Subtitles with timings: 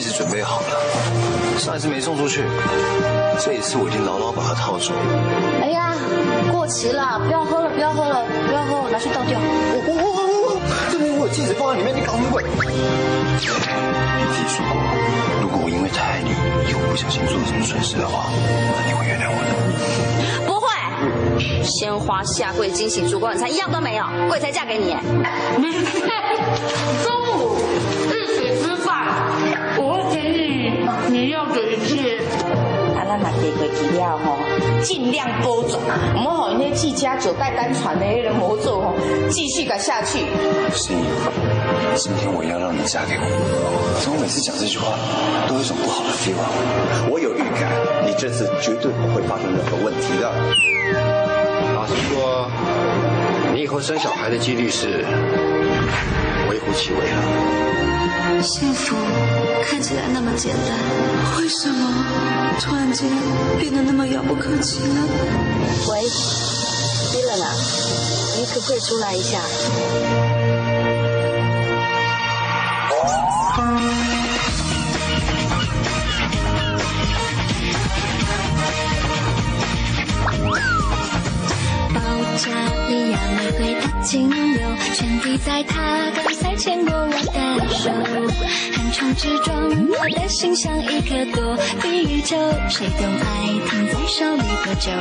[0.00, 0.66] 指准备好了，
[1.58, 2.44] 上一次没送出去，
[3.38, 4.98] 这一次我已经牢牢把它套住了。
[5.62, 5.94] 哎呀，
[6.50, 9.38] 过期了，不要喝了，不要喝了，不要喝了，拿去倒掉。
[9.38, 10.56] 我我我我我，
[10.90, 12.42] 这边我有戒指放在里面，你搞什么鬼？
[12.44, 12.58] 你
[13.38, 14.74] 自己说过，
[15.42, 16.30] 如果我因为太爱你，
[16.68, 19.50] 以后不小心做了什么蠢事的话，那你会原谅我的。
[20.46, 20.66] 不会，
[21.62, 24.96] 鲜花下跪惊喜烛光晚餐一样都没有，跪才嫁给你。
[27.04, 27.56] 中午
[33.70, 34.38] 咱嘛地过去了吼，
[34.82, 35.80] 尽量多种，
[36.14, 38.94] 我们吼那季家九代单传的那个魔咒吼，
[39.30, 40.18] 继续改下去。
[40.74, 41.04] 心怡，
[41.94, 44.00] 今天我要让你嫁给我。
[44.00, 44.96] 怎么每次讲这句话
[45.48, 46.48] 都有一种不好的 feel 啊？
[47.10, 47.70] 我有预感，
[48.06, 50.32] 你这次绝对不会发生任何问题的。
[51.74, 52.50] 老实说，
[53.54, 55.04] 你以后生小孩的几率是
[56.48, 57.69] 微乎其微了。
[58.42, 58.96] 幸福
[59.64, 62.04] 看起来那么简单，为什么
[62.58, 63.08] 突然间
[63.58, 65.06] 变得那么遥不可及呢？
[65.90, 67.52] 喂，伊冷啊，
[68.38, 69.38] 你可不可以出来一下？
[81.92, 82.00] 保
[82.38, 82.50] 加
[82.88, 84.60] 利亚玫瑰的精油，
[84.94, 87.90] 全滴在他刚才牵过我的手。
[88.74, 89.56] 横冲直撞，
[89.98, 92.36] 我的心像一颗躲避球，
[92.68, 93.24] 谁懂爱
[93.66, 94.92] 停在手里多久？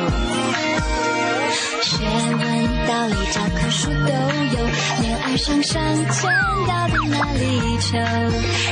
[1.83, 1.91] 学
[2.31, 2.39] 问
[2.87, 4.09] 道理教科书都
[4.55, 4.57] 有，
[5.01, 6.31] 恋爱上上签
[6.65, 7.97] 到底哪里求？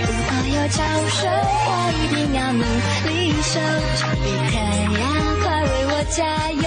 [0.07, 1.27] 如果有教授，
[1.67, 2.63] 我一定要努
[3.09, 3.11] 力
[3.41, 3.59] 修，
[3.97, 4.55] 丘比特
[4.97, 5.03] 呀，
[5.43, 6.17] 快为我加
[6.51, 6.63] 油！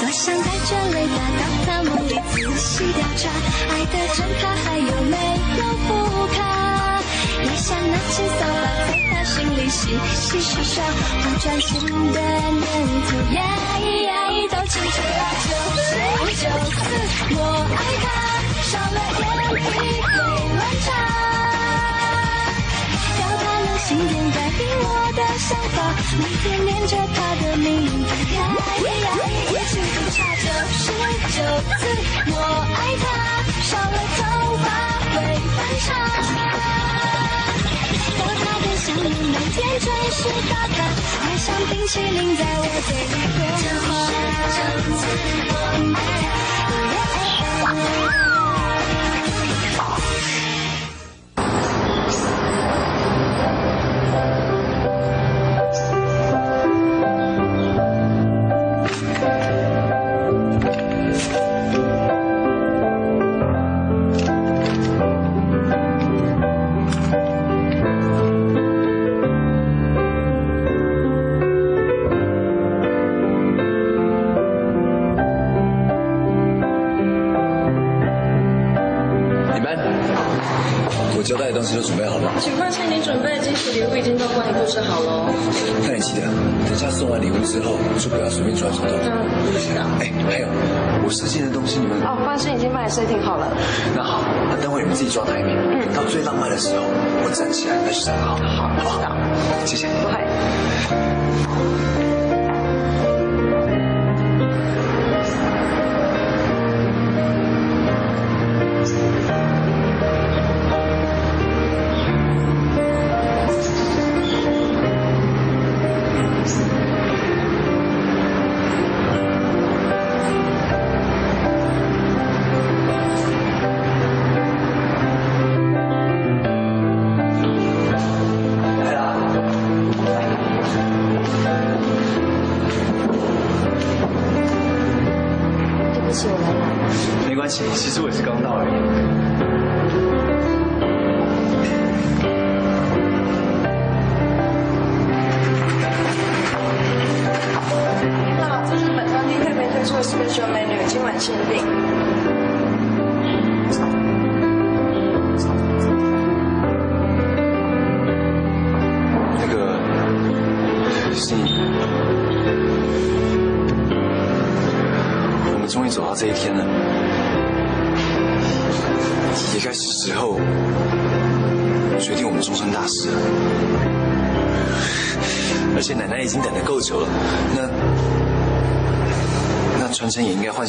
[0.00, 3.28] 多想带着雷达到他梦里仔细调查，
[3.68, 5.16] 爱的真卡还有没
[5.58, 5.88] 有副
[6.34, 6.38] 卡？
[7.42, 9.80] 也想拿起扫把在他心里洗
[10.14, 10.84] 洗刷刷，
[11.22, 11.68] 不专心
[12.12, 12.64] 的念
[13.06, 13.36] 头呀
[14.06, 14.10] 呀
[14.50, 15.50] 都清楚了，九
[15.82, 15.86] 十
[16.36, 16.76] 九次
[17.34, 17.36] 我
[17.74, 18.06] 爱他，
[18.62, 19.20] 少了点
[19.62, 19.66] 体
[20.00, 20.06] 会
[20.54, 20.88] 乱差。
[23.88, 25.76] 要他能心电感应我的想法，
[26.18, 28.38] 每天念着他的名字呀
[28.84, 29.08] 呀，
[29.50, 30.92] 也许不差九十
[31.32, 31.38] 九
[31.78, 31.80] 次
[32.26, 32.34] 我
[32.74, 33.04] 爱他，
[33.62, 34.20] 少了头
[34.58, 34.66] 发
[35.08, 35.16] 会
[35.56, 35.88] 翻叉。
[38.18, 40.18] 和他的相遇每天准时
[40.50, 40.78] 打卡，
[41.22, 43.88] 爱像冰淇淋在我嘴里融化。
[44.54, 45.00] 九十九次
[45.48, 45.52] 我
[45.96, 45.98] 爱
[48.22, 48.27] 他。
[87.42, 88.90] 之后，就不要随便抓手动。
[89.00, 89.82] 当然不知道。
[90.00, 90.46] 哎，还有，
[91.04, 92.00] 我设计的东西你们……
[92.02, 93.46] 哦，放心，已经帮你设定好了。
[93.94, 95.56] 那好，那等会你们自己抓台面。
[95.56, 96.82] 嗯，到最浪漫的时候，
[97.24, 98.36] 我站起来那就站好。
[98.36, 99.00] 好，好不好？
[99.64, 99.88] 谢谢。
[100.02, 100.14] 不会。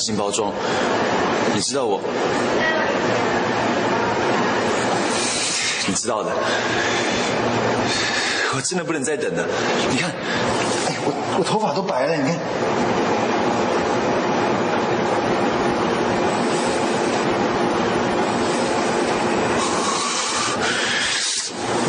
[0.09, 0.51] 新包装。
[1.53, 2.01] 你知道我，
[5.85, 6.31] 你知道的。
[8.55, 9.45] 我真的不能再等了。
[9.91, 12.39] 你看，哎，我我头发都白了，你看。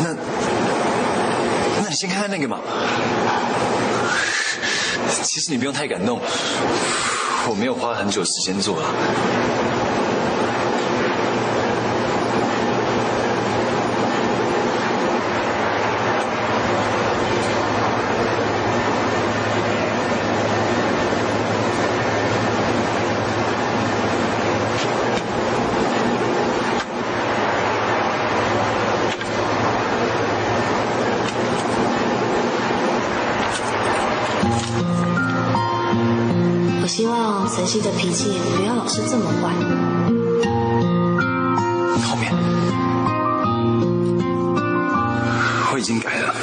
[0.03, 0.13] 那，
[1.81, 2.59] 那你先看看那个嘛。
[5.23, 6.19] 其实你不用太感动，
[7.49, 9.60] 我没有花很久时间做了。
[37.61, 38.27] 晨曦的脾气
[38.57, 39.53] 不要老是这么坏。
[42.01, 42.33] 后面，
[45.71, 46.33] 我已经改了。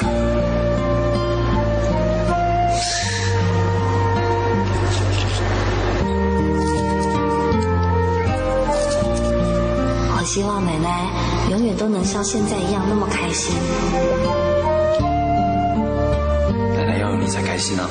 [10.14, 11.10] 我希望奶奶
[11.50, 13.56] 永远都能像现在一样那么开心。
[16.76, 17.88] 奶奶要有你才开心啊！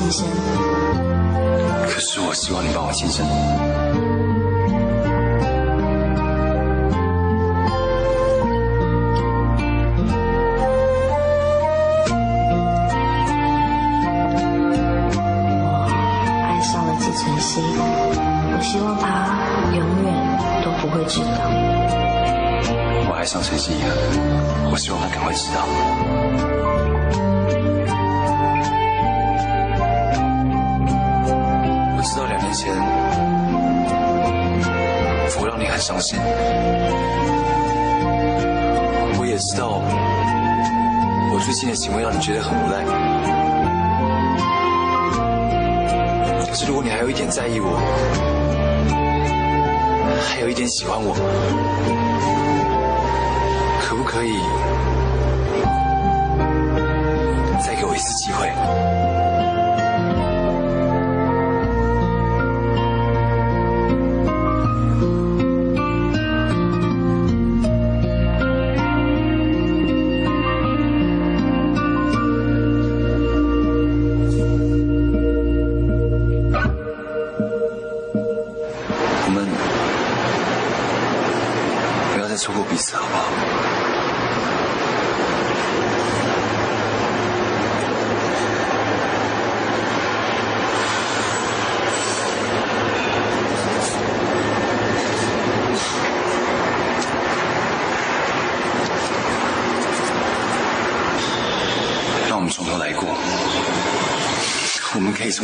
[0.00, 3.24] 可是我希望你帮我庆生。
[15.62, 15.68] 我
[16.46, 19.04] 爱上了季晨曦，我希望他
[19.76, 20.08] 永远
[20.64, 21.28] 都不会知道。
[23.08, 23.94] 我爱上陈曦怡了，
[24.72, 26.49] 我希望他赶快知道。
[41.60, 42.82] 我最近的行为让你觉得很无奈。
[46.48, 47.76] 可是如果你还有一点在意我，
[50.26, 51.14] 还有一点喜欢我，
[53.82, 54.32] 可不可以
[57.62, 58.50] 再给我一次机会？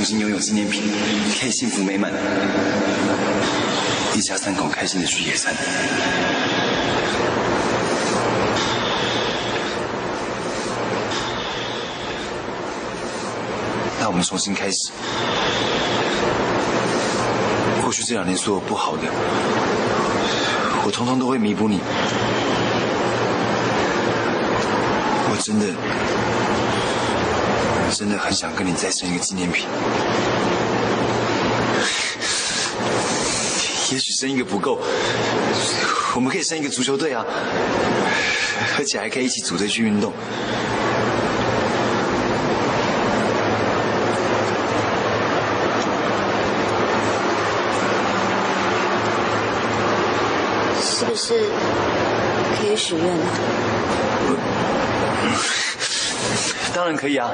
[0.06, 0.82] 们可以重新拥有纪念品，
[1.40, 2.12] 可以幸福美满，
[4.14, 5.52] 一家三口开心的去野餐。
[13.98, 14.92] 那我们重新开始。
[17.82, 19.02] 过去这两年所有不好的，
[20.84, 21.80] 我通通都会弥补你。
[25.28, 25.66] 我真的。
[27.90, 29.66] 真的很想跟你再生一个纪念品，
[33.90, 34.78] 也许生一个不够，
[36.14, 37.24] 我们可以生一个足球队啊，
[38.76, 40.12] 而且还可以一起组队去运动。
[50.82, 51.32] 是不是
[52.58, 53.26] 可以许愿了？
[56.76, 57.30] 当然可以啊，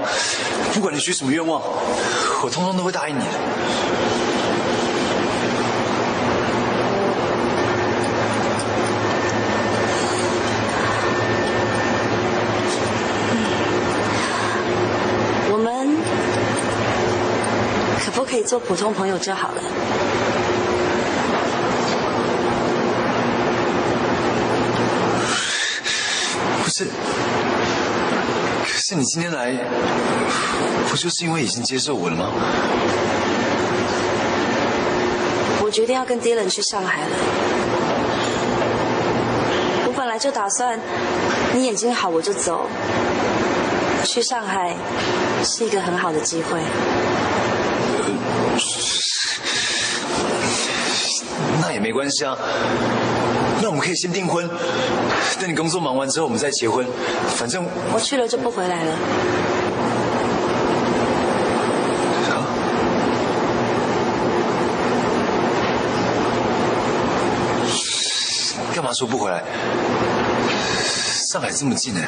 [0.73, 1.61] 不管你许什么愿望，
[2.45, 3.27] 我通通都会答应你的。
[15.51, 15.89] 我们
[18.05, 19.61] 可不可以做普通朋友就好了？
[26.63, 26.85] 不是，
[28.65, 29.51] 可是你今天来，
[30.91, 32.27] 不就是因为已经接受我了吗？
[35.63, 37.09] 我决定要跟 Dylan 去上海了。
[39.87, 40.79] 我本来就打算，
[41.55, 42.69] 你眼睛好我就走。
[44.05, 44.77] 去上海
[45.43, 46.61] 是一个很好的机会。
[51.63, 52.37] 那也没关系啊。
[53.63, 54.51] 那我们可以先订婚，
[55.41, 56.85] 等你工作忙完之后，我们再结婚。
[57.37, 57.65] 反正
[57.95, 58.93] 我去了就不回来了。
[62.29, 62.43] 啊，
[68.75, 69.45] 干嘛说不回来？
[71.31, 72.01] 上海这么近呢，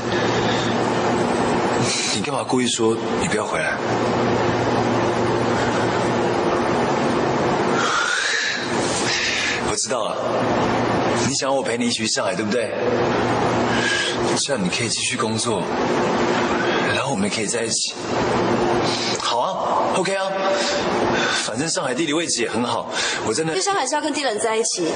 [2.16, 3.76] 你干嘛故意说你不要回来？
[9.70, 10.16] 我知道了，
[11.26, 12.70] 你想要我陪你一起去上海，对不对？
[14.36, 15.62] 这样你可以继续工作，
[16.94, 17.94] 然后我们也可以在一起。
[19.20, 20.26] 好啊，OK 啊，
[21.44, 22.90] 反正上海地理位置也很好，
[23.26, 23.60] 我真的去。
[23.60, 24.88] 上海是要跟 Dylan 在一起。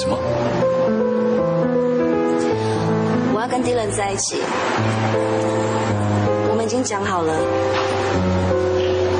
[0.00, 0.18] 什么？
[3.34, 4.40] 我要跟 Dylan 在一起，
[6.48, 7.32] 我们已经讲好了，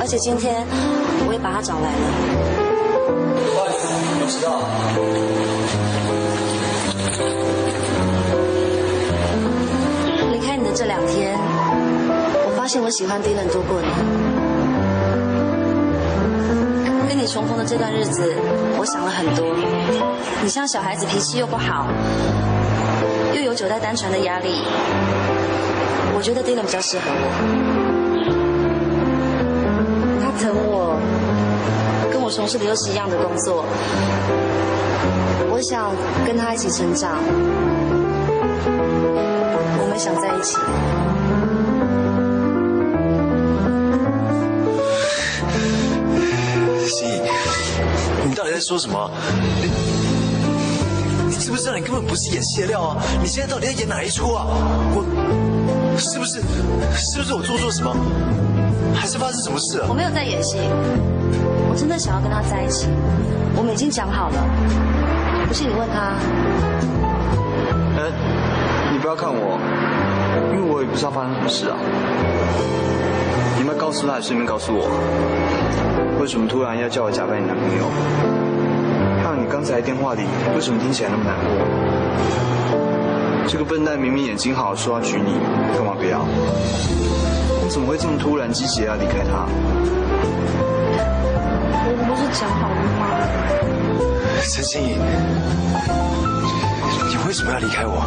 [0.01, 0.96] 而且今天我
[1.37, 2.01] 把他找来了。
[4.19, 4.59] 我知道。
[10.31, 11.37] 离开你的这两天，
[12.45, 13.87] 我发现我喜欢 Dylan 多过你。
[17.07, 18.35] 跟你重逢的这段日子，
[18.77, 19.55] 我想了很多。
[20.43, 21.87] 你像小孩子，脾气又不好，
[23.33, 24.61] 又有久待单传的压力，
[26.15, 27.66] 我觉得 Dylan 比较适合我。
[32.27, 33.63] 我从事的又是一样的工作，
[35.49, 37.23] 我想跟他一起成长。
[39.79, 40.57] 我们想在一起。
[46.89, 47.21] 心怡，
[48.27, 49.09] 你到底在说什么？
[49.61, 49.71] 你
[51.29, 53.01] 你知不知道你根本不是演戏的料啊？
[53.21, 54.45] 你现在到底在演哪一出啊？
[54.93, 55.01] 我
[55.99, 56.41] 是不是
[56.95, 57.95] 是不是我做错什么？
[58.95, 59.93] 还是发生什么事了我？
[59.93, 60.57] 没有在演戏，
[61.69, 62.87] 我真的想要跟他在一起。
[63.55, 64.37] 我们已经讲好了，
[65.47, 66.13] 不信你问他。
[67.97, 68.11] 哎，
[68.91, 69.59] 你不要看我，
[70.53, 71.77] 因为我也不知道发生什么事啊。
[73.57, 74.87] 你们告诉他，顺便告诉我，
[76.21, 77.85] 为什么突然要叫我假扮你男朋友？
[79.23, 80.21] 还有你刚才电话里
[80.55, 81.76] 为什么听起来那么难过？
[83.47, 85.39] 这个笨蛋明明眼睛好，说要娶你，
[85.73, 86.25] 干嘛不要？
[87.63, 89.47] 你怎么会这么突然积极地要离开他？
[91.89, 93.07] 我们不是讲好了吗？
[94.53, 94.97] 陈心怡，
[97.09, 98.03] 你为什么要离开我？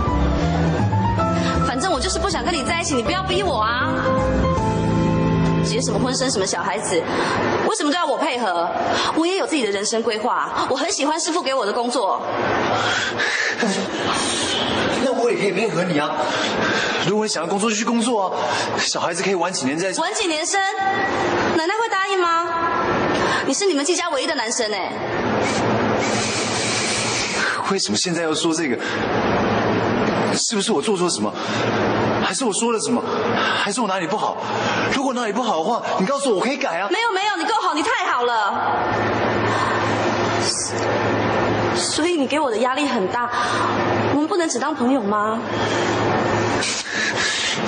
[1.66, 3.94] 反正我就是不想跟你在一起，你不要逼我啊！
[5.64, 7.02] 结什么婚生什么小孩子，
[7.66, 8.68] 为什么都要我配合？
[9.16, 12.20] 我也有自己的人生规划，我很喜欢师傅给我的工作。
[15.40, 16.10] 可以配合你啊。
[17.08, 18.36] 如果你想要工作就去工作啊，
[18.78, 19.90] 小孩子可以晚几年再。
[20.00, 20.60] 晚几年生，
[21.56, 22.46] 奶奶会答应吗？
[23.46, 24.92] 你是你们季家唯一的男生哎，
[27.70, 28.76] 为什么现在要说这个？
[30.36, 31.32] 是不是我做错什么？
[32.22, 33.02] 还是我说了什么？
[33.64, 34.36] 还是我哪里不好？
[34.92, 36.86] 如果哪里不好的话，你告诉我，我可以改啊。
[36.90, 38.54] 没有没有，你够好，你太好了。
[41.74, 43.30] 所以你给我的压力很大，
[44.12, 45.40] 我们不能只当朋友吗？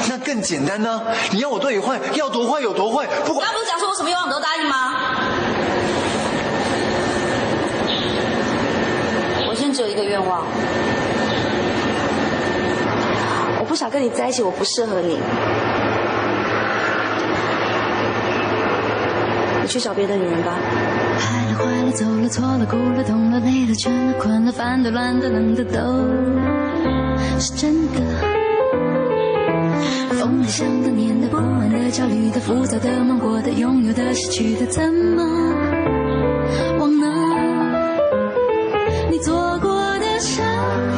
[0.08, 4.94] 那更简单呢、你要我对你坏，要多坏有多坏，不管刚刚不是讲说我什么愿望你都答应吗？
[9.48, 10.44] 我现在只有一个愿望，
[13.60, 15.18] 我不想跟你在一起，我不适合你。
[19.62, 20.52] 你去找别的女人吧。
[21.22, 25.80] 爱了、坏了、走了、错了、哭了、痛了、累了、倦了、困了、烦的、乱的、冷的，都
[27.38, 28.00] 是真的。
[30.20, 35.22] 疯的、想的、念的、不安的、焦虑的、浮躁的、忙过的、拥有的、失去的，怎么
[36.78, 37.06] 忘呢？
[39.10, 40.42] 你做过的事，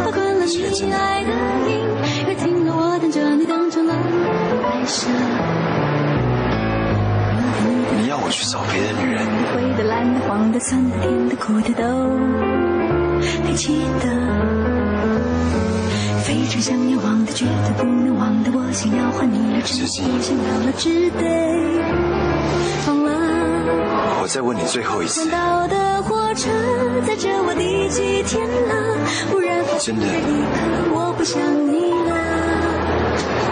[0.04, 0.97] 包括了你真的。
[0.97, 1.31] 爱的
[1.69, 1.81] 音
[2.26, 3.95] 乐停了，我等着你等成了
[4.62, 5.09] 白色。
[8.25, 9.21] 我去找别的女人，
[9.52, 11.85] 灰的、蓝的、黄的、酸的、甜的、苦的都
[13.45, 14.09] 还记得。
[16.25, 21.21] 非常想要忘的，绝对不能忘的，我想要换你了，只知己我想要了，只得
[22.87, 23.12] 忘了。
[24.23, 26.49] 我再问你最后一次，到的火车
[27.07, 28.97] 载着我第几天了？
[29.31, 30.57] 不然真的这一刻
[30.97, 31.38] 我不想
[31.69, 32.16] 你了。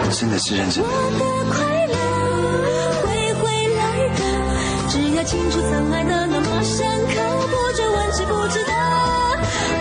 [0.09, 0.89] 真的是认真的。
[5.23, 7.13] 的，只要清楚曾爱的那么深刻，
[7.47, 8.71] 不追问知不值得。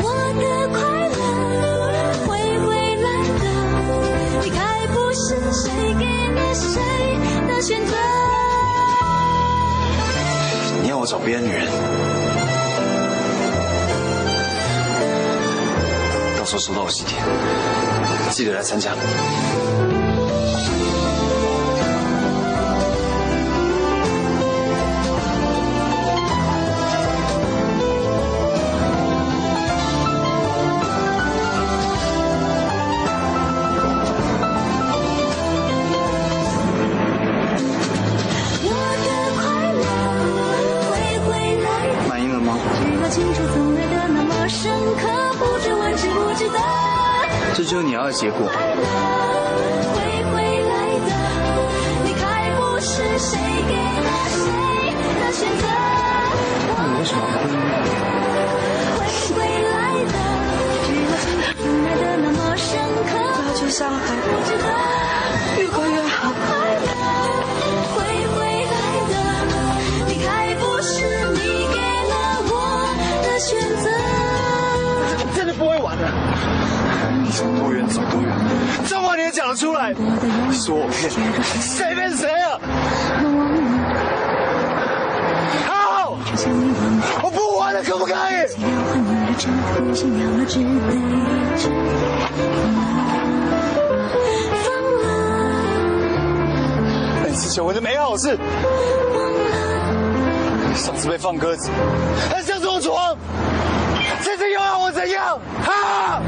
[0.02, 0.06] 我
[0.38, 1.92] 的快乐
[2.26, 2.30] 会
[2.60, 3.06] 回来
[3.38, 3.44] 的，
[4.44, 6.80] 离开不是谁给了谁
[7.48, 7.92] 的选择。
[10.82, 11.66] 你要我找别的女人，
[16.38, 17.18] 到时候收到我喜帖，
[18.30, 18.92] 记得来参加。
[43.22, 45.06] 只要清楚曾爱的那么深刻，
[45.38, 46.58] 不知问值不值得。
[47.54, 48.40] 这就是你要的结果。
[48.52, 48.82] 快乐
[49.94, 49.96] 会
[50.32, 51.10] 回来的，
[52.04, 53.38] 离开不是谁
[53.68, 54.40] 给了谁
[55.20, 55.62] 的选择。
[56.76, 57.86] 那你为什么不婚姻？
[58.98, 59.00] 会
[59.36, 59.38] 回
[59.70, 60.14] 来的，
[60.82, 62.66] 只要清楚曾爱的那么深
[63.06, 63.12] 刻，
[63.46, 64.66] 要去上海，不值得。
[65.60, 66.31] 越快越好。
[76.06, 77.30] 的不会玩的。
[77.32, 78.28] 走多远走多远，
[78.86, 79.92] 这话你也讲得出来？
[79.92, 81.16] 你说我骗你，
[81.60, 82.58] 谁骗谁啊？
[85.66, 86.18] 好，
[87.22, 88.14] 我不玩了，可不可以？
[97.22, 98.38] 本次求婚的美好事，
[100.74, 101.70] 上次被放鸽子，
[102.30, 103.16] 还想着我床，
[104.20, 105.38] 这次又要我怎样？
[105.66, 106.20] 啊！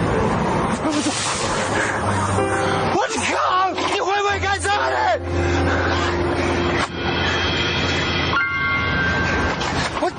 [2.94, 2.98] 我
[3.32, 3.70] 靠！
[3.70, 4.94] 你会不会开车啊你？
[10.00, 10.10] 我。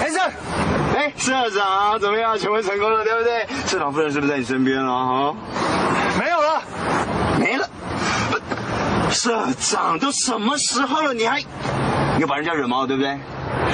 [0.00, 0.16] 哎，社，
[1.00, 2.38] 哎，社长怎么样？
[2.38, 3.46] 求婚成功了，对不对？
[3.66, 5.34] 社长夫人是不是在你身边了啊？
[6.18, 6.62] 没有了，
[7.38, 7.66] 没了。
[9.10, 13.18] 社长都什么时候了，你还你又把人家惹毛了，对不对？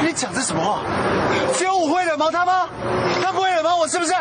[0.04, 0.82] 你讲这什么话？
[1.54, 2.68] 只有我会惹毛他吗？
[3.20, 4.12] 他不会惹毛我，是不是？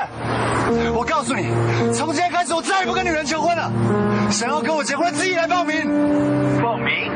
[0.91, 1.45] 我告诉你，
[1.93, 3.71] 从今天开始，我再也不跟女人求婚了。
[4.31, 5.83] 想要跟我结婚，自己来报名。
[6.59, 7.11] 报名？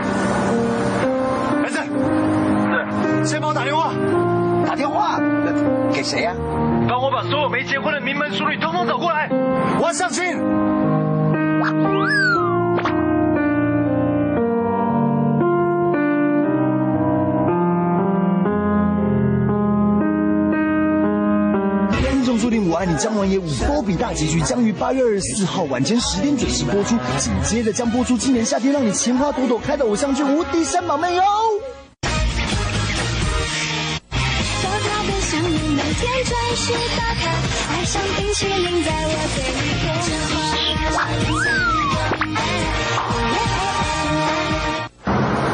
[1.63, 1.79] 儿子，
[3.23, 3.91] 是，先帮我打电话。
[4.65, 5.19] 打电话？
[5.91, 6.33] 给谁呀、
[6.87, 9.27] 帮我把所有没结婚的名门淑女通通找过来，
[9.79, 10.23] 我要相亲。
[22.11, 31.23] 听众注定我爱你将完也五波比大结局将于八月二十四号晚间十点准时播出，紧接着将播出今年夏天让你情花朵朵开的偶像剧《无敌三宝妹》哟。
[36.23, 37.31] 准时打卡，
[37.71, 40.97] 爱上冰淇淋在我嘴里变化。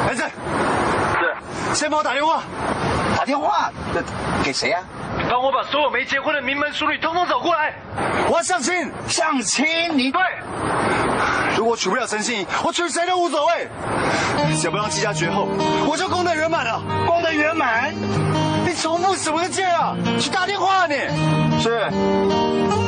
[0.07, 0.21] 儿子，
[1.19, 2.41] 是，先帮我打电话。
[3.17, 3.71] 打电话？
[3.93, 4.01] 那
[4.43, 4.79] 给谁呀、
[5.29, 7.73] 帮我把所有没结婚的名门淑女通通找过来，
[8.29, 8.91] 我要相亲。
[9.07, 9.65] 相亲？
[9.97, 10.21] 你对。
[11.55, 13.67] 如果娶不了陈心怡，我娶谁都无所谓，
[14.57, 15.47] 只要不让季家绝后，
[15.87, 16.81] 我就功德圆满了。
[17.07, 17.93] 功德圆满？
[18.75, 19.95] 重复什么劲啊？
[20.19, 20.95] 去打电话啊你。
[21.61, 22.84] 是。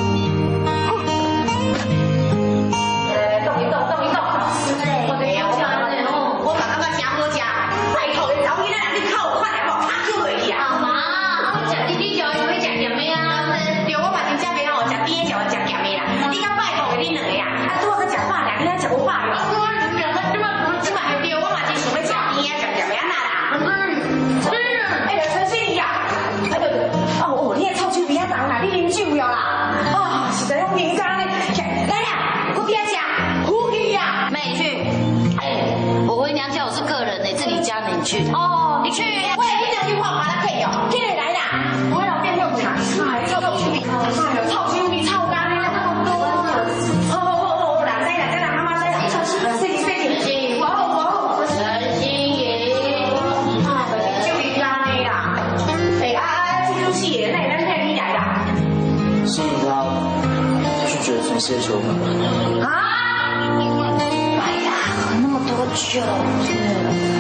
[65.99, 66.05] 多
[66.45, 66.53] 酒，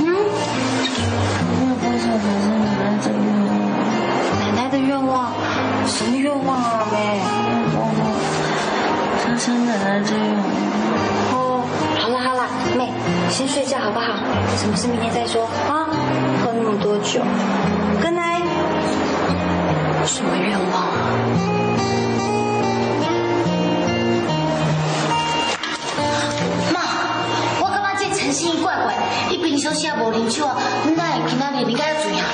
[0.05, 0.09] 嗯，
[1.59, 3.49] 那多少才是奶奶的愿望？
[4.39, 5.33] 奶奶的愿望？
[5.87, 6.95] 什么愿望啊，妹？
[9.25, 10.39] 达成奶奶的愿望。
[11.33, 11.35] 哦，
[11.99, 12.41] 好了好了，
[12.77, 12.91] 妹，
[13.29, 14.13] 先睡觉好不好？
[14.57, 15.89] 什么事明天再说啊？
[16.43, 17.21] 喝那么多酒，
[18.01, 18.41] 跟奶。
[20.05, 21.56] 什么愿望啊？
[28.31, 28.93] 心怡怪怪，
[29.29, 30.55] 伊平常时也无啉酒啊，
[30.95, 32.25] 哪会今仔日应该要醉啊？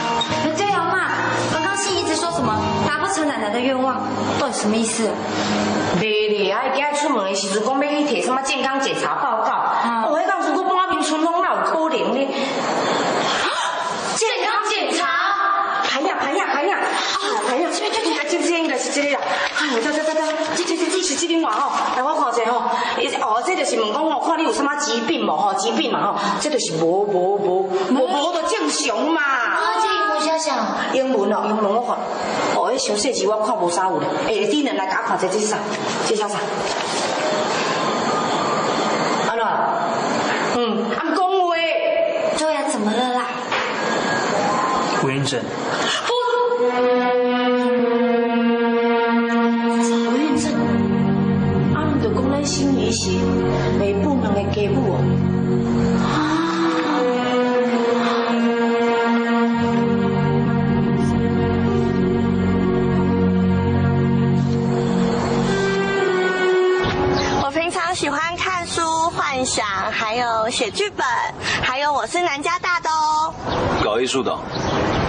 [0.58, 1.12] 对啊，妈，
[1.53, 2.56] 刚刚信一直说什么
[2.88, 4.01] 达不成奶奶的愿望，
[4.39, 5.10] 到底什么意思？
[5.99, 12.27] 袂咧，啊，今日出门的时候讲要去摕什么健康检查报告，我迄当时我半面春风，哪有可能呢？
[14.15, 15.08] 健康检查，
[15.88, 19.19] 排呀排呀排呀，啊排呀，这这这这这应该是这个啦。
[19.60, 20.21] 哎，走走走走，
[20.56, 20.83] 这这这这
[21.13, 22.62] 是这边话吼，来我看一下吼，
[22.99, 29.21] 伊哦，这就是问讲吼，看你有什么疾病无吼，疾病嘛吼，这就是无无无无无就正常嘛。
[29.21, 30.56] 啊，这英文写啥？
[30.93, 31.95] 英文哦，英文我看，
[32.56, 34.08] 哦，迄小细字我看无啥有咧。
[34.28, 35.58] 诶，你人来甲我看一下这是啥？
[36.08, 36.36] 这写啥？
[39.30, 39.45] 安怎？
[40.56, 41.56] 嗯，啊，讲话。
[42.38, 43.26] 对呀，怎么了啦？
[45.02, 45.39] 不孕症。
[70.54, 71.04] 写剧本，
[71.63, 73.34] 还有我是南加大的哦。
[73.84, 74.32] 搞艺术的，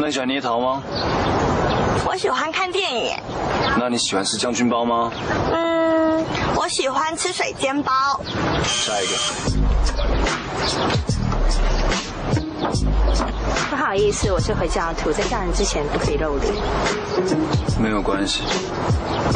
[0.00, 0.82] 那你喜欢捏陶吗？
[2.06, 3.14] 我喜欢看电影，
[3.78, 5.12] 那你喜欢吃将军包吗？
[5.52, 6.24] 嗯，
[6.56, 7.92] 我喜欢吃水煎包。
[8.64, 9.12] 下一个。
[13.68, 16.54] 不好意思，我是回教徒，在嫁人之前不可以露脸。
[17.78, 18.40] 没有关系，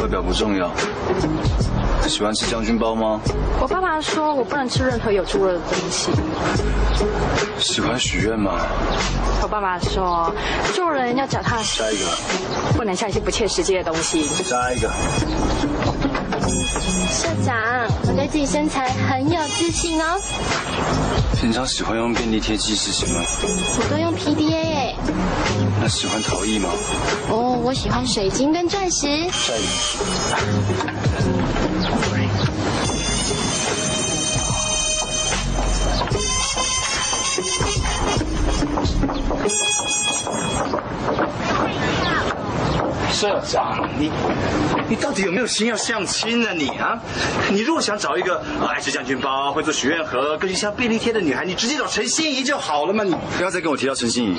[0.01, 0.71] 外表不重要。
[2.07, 3.19] 喜欢吃将军包吗？
[3.61, 6.11] 我爸爸说我不能吃任何有猪肉的东西。
[7.59, 8.59] 喜欢许愿吗？
[9.41, 10.33] 我爸爸说
[10.73, 12.05] 做人要脚踏实下一个。
[12.75, 14.23] 不能相信不切实际的东西。
[14.43, 14.89] 下一个。
[17.09, 17.55] 社长，
[18.07, 20.19] 我对自己身材很有自信哦。
[21.39, 23.21] 平常喜欢用便利贴记事情吗？
[23.43, 24.95] 我都用 PDA 耶。
[25.81, 26.69] 那喜欢陶艺吗？
[27.29, 29.07] 哦，我喜欢水晶跟钻石。
[29.31, 29.69] 下一个。
[43.11, 44.09] 社长，你
[44.87, 46.53] 你到底有没有心要相亲呢？
[46.53, 46.97] 你啊，
[47.51, 53.03] 你如果想找一个爱吃将军包、会做许愿盒、更像便利贴的女孩，你直接找陈心怡就好了嘛！
[53.03, 54.37] 你不要再跟我提到陈心怡。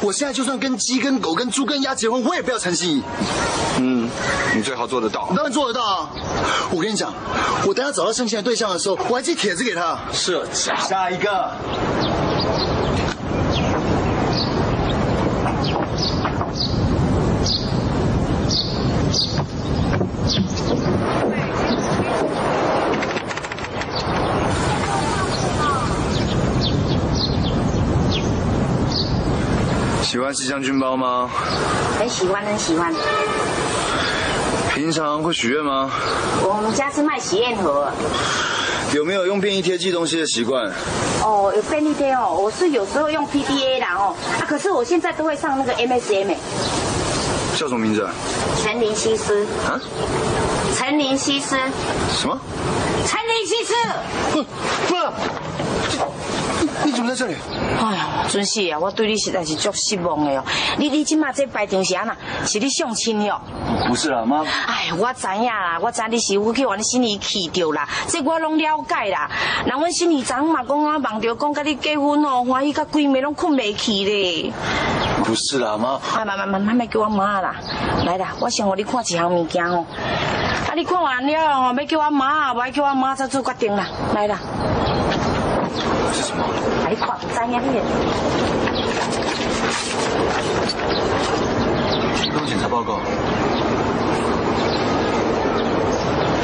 [0.00, 3.02] 我现在就算跟鸡、跟狗、跟猪、跟鸭结婚，我也不要陈心怡。
[3.78, 4.08] 嗯，
[4.54, 5.28] 你最好做得到。
[5.36, 6.08] 当然做得到啊！
[6.70, 7.12] 我跟你讲，
[7.66, 9.98] 我等下找到相亲的对象的时候，我还寄帖子给他。
[10.12, 11.50] 社长，下一个。
[30.14, 31.28] 喜欢吃将军包吗？
[31.98, 32.94] 很喜欢，很喜欢。
[34.72, 35.90] 平常会许愿吗？
[36.44, 37.90] 我们家是卖喜宴盒。
[38.92, 40.70] 有没有用便利贴寄东西的习惯？
[41.20, 46.36] 哦，有便利贴哦，我是有时候用 PDA 啦哦，啊，可是我现在都会上那个 MSM。
[47.56, 48.12] 叫什么名字啊？
[48.62, 49.44] 陈林西施。
[49.66, 49.80] 啊？
[50.76, 51.56] 陈林西施。
[52.16, 52.38] 什么？
[53.04, 53.74] 陈林西施。
[54.30, 54.44] 不，
[54.86, 54.94] 不，
[56.84, 57.34] 你怎么在这里？
[57.80, 60.44] 哎呀，准是啊，我对你实在是足失望的哦。
[60.78, 62.16] 你你今嘛这摆场是安那？
[62.46, 63.40] 是你相亲哟？
[63.86, 64.42] 不是啦，妈。
[64.66, 69.30] 哎，我知影啦，我知你是我去阮心里气着啦，这我拢了解啦。
[69.66, 74.52] 人阮心里昨嘛讲啊，梦着讲甲你结婚哦，欢喜甲闺蜜拢困袂去咧。
[75.24, 76.00] 不是啦，妈。
[76.16, 77.54] 哎，慢慢慢慢，别叫我妈啦。
[78.04, 79.84] 来啦，我先互你看一项物件哦。
[80.68, 83.86] 啊，你看完了哦，要叫我妈，无爱叫我妈再做决定啦。
[84.14, 84.38] 来啦。
[86.12, 86.44] 是什么？
[87.34, 87.82] 三眼片。
[92.32, 93.00] 抽血检查报告，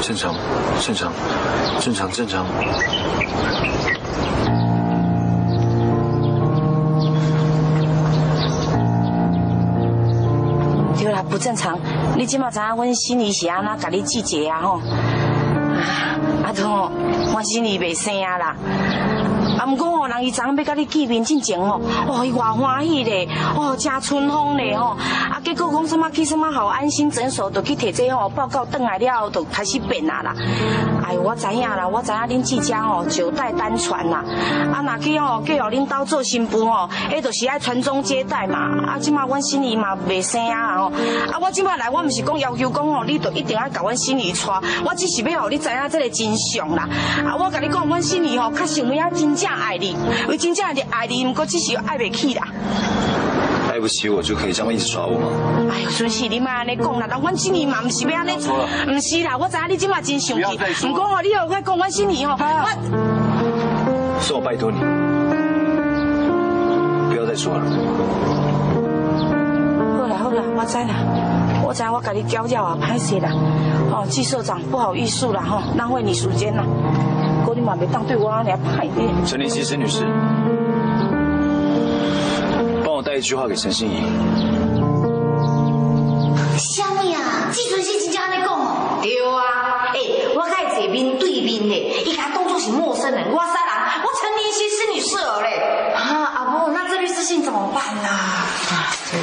[0.02, 0.34] 正常，
[0.80, 1.12] 正常，
[1.80, 2.44] 正常，正常。
[10.98, 11.78] 对了，不正常。
[12.16, 13.60] 你今嘛查我心里是啊？
[13.62, 14.80] 那跟你拒绝呀吼？
[16.44, 16.90] 阿通，
[17.34, 18.56] 我心里袂声啦。
[19.60, 24.96] 啊，毋过吼，人伊昨昏要甲你见面进前吼，哇，伊偌欢喜咧，哦，真春风咧吼。
[25.30, 30.34] 啊，结果讲什么去什么好安心诊所，就去摕这吼报告，转来了后就开始变啊啦。
[31.04, 34.24] 哎，我知影啦，我知影恁即家吼九代单传啦。
[34.72, 38.58] 啊，若去吼叫互恁兜做新妇吼，迄就是爱传宗接代嘛。
[38.86, 40.84] 啊，即马阮心里嘛袂生啊吼。
[40.86, 44.48] 啊，我即马来，我毋是讲要求讲吼，你就一定要甲阮心里娶，
[44.86, 46.88] 我只是要互你知影这个真相啦。
[47.26, 49.96] 啊，我甲你讲，阮心里吼较想要真正爱你，
[50.28, 52.48] 我真正的爱你，不过只是爱不起啦。
[53.70, 55.28] 爱不起我就可以这么一直耍我吗？
[55.72, 60.42] 哎呦，顺势你妈安尼讲啦，但阮心里嘛毋是要安尼，错了毋是啦，我知影你即马真生气。
[60.42, 60.90] 不要再，说。
[60.90, 64.78] 毋过哦，你又快讲阮心里哦，我是我拜托你，
[67.08, 67.62] 不要再说了。
[70.00, 70.88] 好啦好啦，我知啦，
[71.64, 73.30] 我知我甲你教教啊，歹势啦，
[73.92, 76.64] 哦，季社长不好意思啦吼，浪费你时间啦，
[77.40, 79.08] 不过你嘛袂当对我安尼歹咧。
[79.26, 80.04] 陈林西施女士，
[82.84, 84.02] 帮我带一句话给陈心怡。
[86.58, 87.50] 什么啊？
[87.52, 89.00] 季存希真正安尼讲哦？
[89.02, 89.98] 对啊，哎、
[90.36, 93.72] 我甲伊坐面对面嘞，伊甲我当作是陌生人，我啥人？
[94.04, 95.94] 我陈林希是女士儿嘞。
[95.94, 95.98] 啊，
[96.36, 98.08] 阿婆，那这律师信怎么办呢？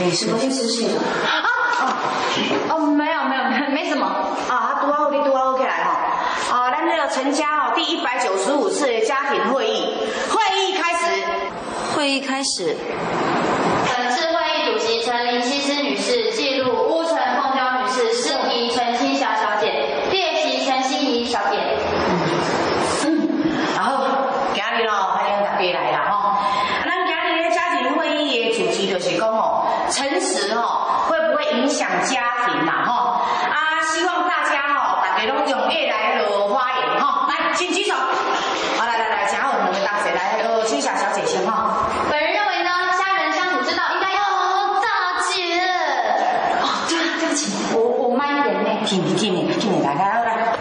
[0.03, 0.99] 律师律师信啊
[2.69, 4.05] 哦哦，没有没有没没什么
[4.49, 5.56] 啊，拄好你拄好起来吼。
[6.57, 9.93] 啊，咱这个陈家哦，第一百九十五次的家庭会议，
[10.31, 11.23] 会议开始。
[11.95, 12.75] 会议开始。
[13.95, 16.31] 本次会议主席陈林西施女士
[47.75, 48.69] 我我慢一点呢。
[48.85, 50.57] 听你听你听你来来来来。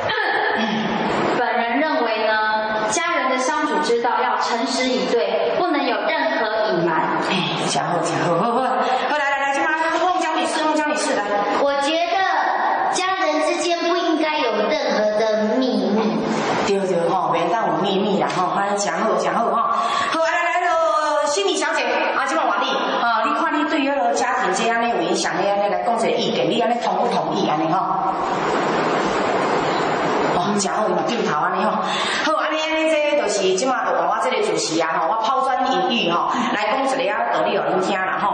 [1.38, 7.18] 本人认为呢，家人的相处之道要诚实以对，不能有任何隐瞒。
[7.30, 7.34] 哎，
[7.68, 11.24] 讲好讲好，好好，好来来来，今晚孟江女士，孟江女士来。
[11.62, 12.16] 我觉得
[12.92, 16.18] 家人之间不应该有任何的秘密。
[16.66, 19.52] 对对吼，免当有秘密啦吼，反正讲好讲好吼。
[19.52, 27.78] 好，来来来，呃，心理小姐，啊，今晚换你，啊，你看你对迄个家庭这安尼有影响，你安尼来讲一个意见，你安尼同不同意安尼吼？
[30.34, 31.70] 哦，讲好嘛，点头安尼吼。
[32.24, 38.30] 好，安尼安尼这就是即马就换我这个主持啊吼，我抛砖引玉吼，来讲一个啊道理互恁听啦吼。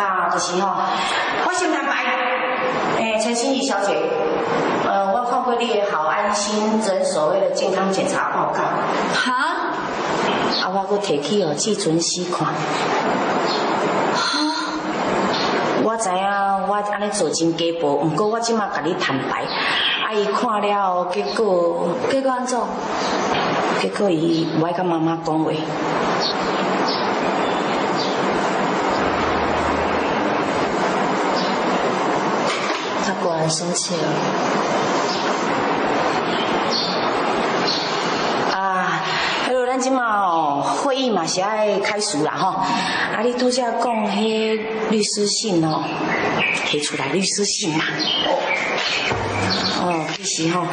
[0.00, 0.82] 啊，就是吼，
[1.46, 1.92] 我先坦白，
[2.98, 3.96] 诶、陈心怡小姐。
[4.86, 8.62] 呃，我看过你的好安心诊所谓的健康检查报告。
[9.14, 9.32] 哈？
[10.62, 12.48] 啊，我搁摕去互季存希看。
[15.82, 19.42] 我知影我安尼做真假薄，毋过我即马甲你坦白，
[20.06, 22.58] 啊伊看了后，结果结果安怎？
[23.80, 25.50] 结果伊无爱甲妈妈讲话。
[33.48, 34.02] 生气了。
[38.54, 39.02] 啊，
[39.48, 42.48] 迄落咱即嘛哦，会议嘛是爱开始啦吼。
[42.48, 45.82] 啊，你拄则讲迄律师信哦，
[46.66, 47.84] 提出来律师信嘛。
[49.80, 50.66] 哦，其实吼，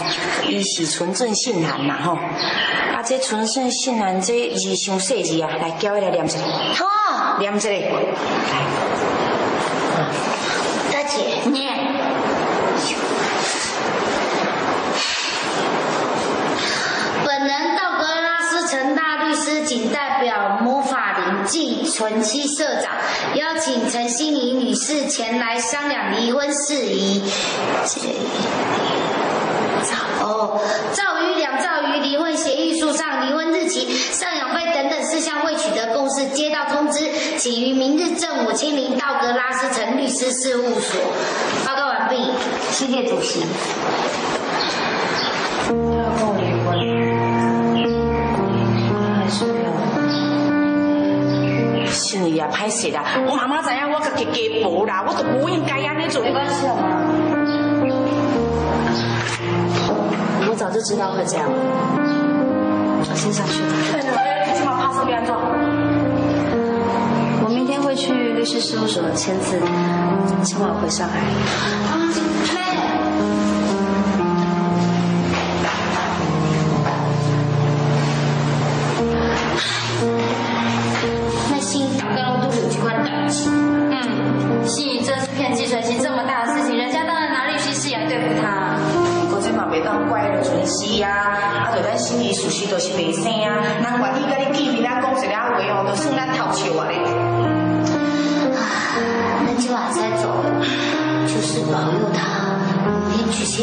[0.48, 2.14] 伊是纯正信函嘛吼。
[2.14, 6.40] 啊，这纯正信函这字伤细字啊，来叫伊来念一下。
[6.40, 7.70] 好，念一下。
[7.70, 7.82] 来，
[10.92, 11.74] 大姐，念。
[17.26, 22.92] 本人道格拉斯陈大律师仅代表魔法林季纯七社长，
[23.36, 27.24] 邀请陈心怡女士前来商量离婚事宜。
[29.82, 30.62] 赵哦，
[30.94, 41.02] 照于两照于离婚协议书上离婚日期、赡养费等等事项未取得共识，接到通知，请于明日正午亲临道格拉斯城律师事务所。
[41.66, 42.30] 报告完毕，
[42.70, 43.44] 谢谢主席。
[52.66, 53.04] 歹势啦！
[53.28, 56.24] 我妈妈知影我家己家暴啦，我都不应该安尼做。
[56.24, 56.82] 没关系，好吗？
[60.50, 63.70] 我早就知道会这样，我先下去了。
[63.92, 64.10] 对了，
[64.48, 65.40] 你怎么怕什么安装？
[67.46, 69.60] 我明天会去律师事务所签字，
[70.44, 71.20] 签完回上海。
[71.20, 72.10] 啊，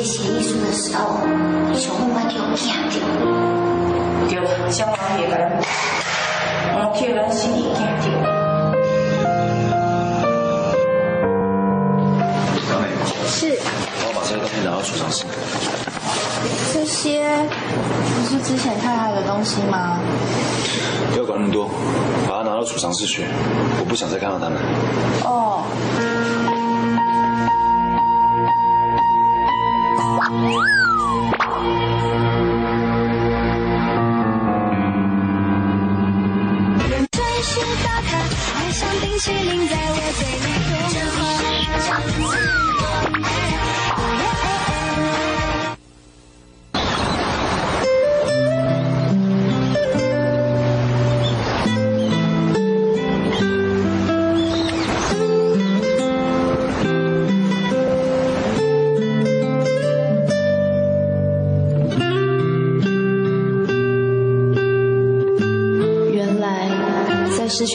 [0.02, 1.20] 去写协议书的时候，
[1.74, 2.98] 小木把给我骗掉。
[4.28, 5.62] 对了，小王爷甲咱，
[6.74, 8.06] 我叫咱心里惊着。
[12.66, 12.84] 小美，
[13.28, 13.54] 是，
[14.00, 15.24] 帮我把这些东西拿到储藏室。
[16.74, 17.46] 这些
[18.16, 20.00] 不是之前太太的东西吗？
[21.12, 21.70] 不要管那么多，
[22.28, 23.24] 把它拿到储藏室去，
[23.78, 24.58] 我不想再看到他们。
[25.22, 25.62] 哦。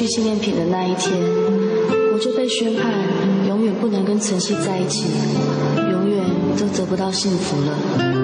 [0.07, 1.13] 纪念品的那一天，
[2.13, 2.93] 我就被宣判
[3.45, 5.05] 永远不能跟晨曦在一起，
[5.91, 6.23] 永远
[6.57, 8.16] 都得不到幸福了。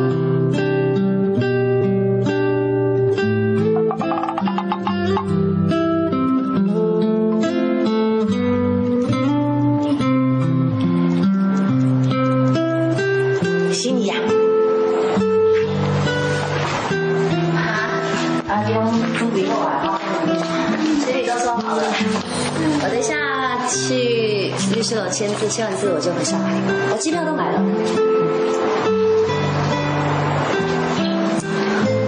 [25.54, 26.52] 签，完字我就回上海。
[26.92, 27.62] 我机票都买了。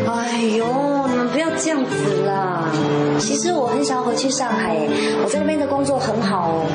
[0.08, 2.72] 哎呦，你们不要这样子啦！
[3.20, 4.76] 其实我很想回去上海，
[5.24, 6.66] 我在那边的工作很好哦。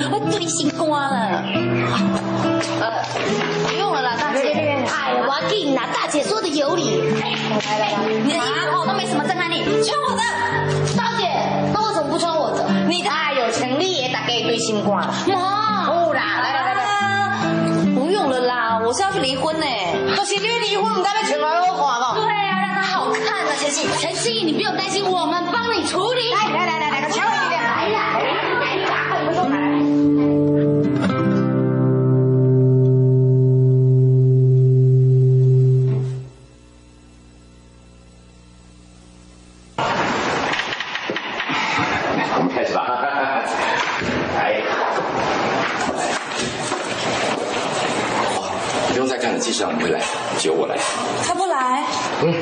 [0.00, 1.44] 失去心仪会对心瓜了。
[2.80, 2.90] 呃，
[3.68, 4.52] 不用了啦，大姐。
[4.52, 7.00] 哎呀，我紧啦，大姐说的有理。
[7.20, 7.30] 来
[7.68, 7.92] 来来，
[8.24, 10.22] 你的衣服哦都没什么震撼力，穿我的。
[10.96, 11.28] 大姐，
[11.74, 12.66] 那为什么不穿我的？
[12.88, 15.02] 你的哎呦，请你也打给对心瓜。
[15.26, 19.66] 妈，哦啦，来来来来，不用了啦，我是要去离婚呢。
[20.16, 23.86] 就是你离婚，唔得要穿来好看对啊，让他好看啊，陈曦。
[24.00, 25.44] 陈曦，你不用担心，我们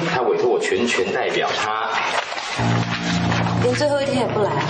[0.07, 1.88] 他委托我全权代表他。
[3.69, 4.65] 连最后一天也不来啊。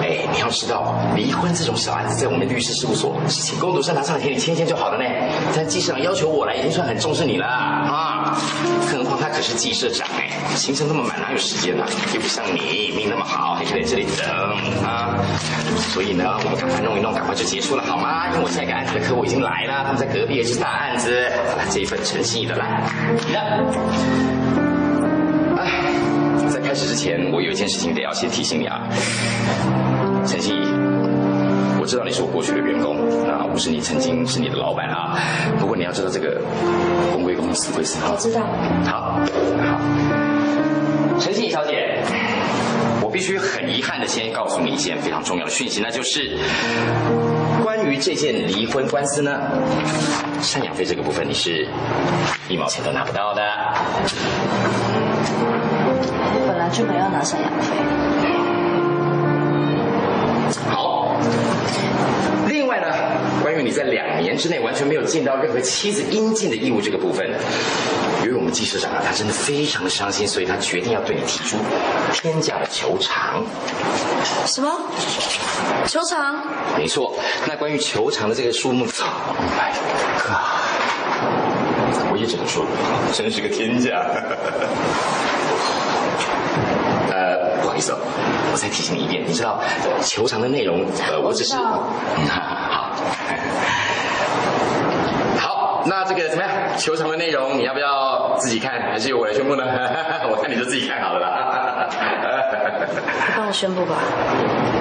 [0.00, 5.04] 哎，你要知道，离婚这种小案子，在我们律师事务所是请工读生拿上来给你签签就好了呢。
[5.54, 8.34] 但技师长要求我来，已经算很重视你了啊。
[8.90, 11.84] 更何况他可是技社长哎，行程那么满，哪有时间呢、
[12.14, 14.26] 又不像你命那么好，还可以在这里等
[14.82, 15.18] 啊。
[15.92, 18.28] 所以呢，我们赶快弄一弄，赶快就结束了好吗？
[18.32, 21.30] 因为我下一个案子的客户已经来了，他们在隔壁也是大案子。
[21.50, 22.82] 好了，这一份诚心意的来，
[23.26, 24.39] 你的。
[26.50, 28.82] 哎，在开始之前，我有一件事情得要先提醒你啊。
[30.26, 30.66] 陈心怡，
[31.80, 35.16] 我知道你是我过去的员工，那我是你曾经是你的老板啊。
[35.60, 36.42] 不过你要知道这个
[37.12, 38.10] 公归公，私归私啊。
[38.12, 38.40] 我知道。
[38.84, 39.20] 好，
[39.62, 39.80] 好。
[41.20, 42.02] 陈心怡小姐，
[43.00, 46.36] 我必须很遗憾的先告诉你一件非常重要的讯息，那就是
[47.62, 49.38] 关于这件离婚官司呢，
[50.42, 51.68] 赡养费这个部分你是
[52.48, 53.42] 一毛钱都拿不到的。
[56.22, 57.76] 我本来就没有拿赡养费。
[60.70, 61.16] 好。
[62.48, 62.86] 另外呢，
[63.42, 67.24] 关于你在两年之内完全没有尽到任何妻子应尽的义务这个部分，
[68.24, 71.56] 由于我们季师长啊，他真的非常的伤心，所以他决定要对你提出
[72.12, 73.44] 天价的求偿。
[74.46, 74.68] 什么？
[75.86, 76.42] 求偿？
[76.76, 77.14] 没错。
[77.46, 78.90] 那关于求偿的这个数目，一
[79.56, 79.72] 百
[80.18, 80.36] 个。
[82.12, 82.66] 我也只能说，
[83.12, 84.04] 真是个天价。
[87.10, 87.98] 呃，不好意思哦，
[88.52, 89.60] 我再提醒你一遍，你知道
[90.02, 91.60] 球场的内容，呃，我只是，嗯，
[92.28, 92.94] 好，
[95.38, 96.50] 好，那这个怎么样？
[96.78, 99.64] 球场的内容你要不要自己看，还是由我来宣布呢？
[100.30, 101.88] 我看你就自己看好了啦。
[101.90, 103.96] 你 帮我宣布吧。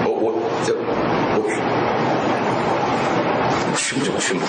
[0.06, 0.32] 我我
[0.66, 1.42] 这我
[3.72, 4.46] 我宣布就我宣布。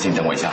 [0.00, 0.50] 请等我一下。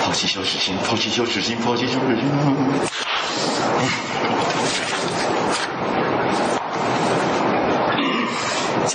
[0.00, 2.30] 抛弃羞耻心，抛弃羞耻心，抛弃羞耻心。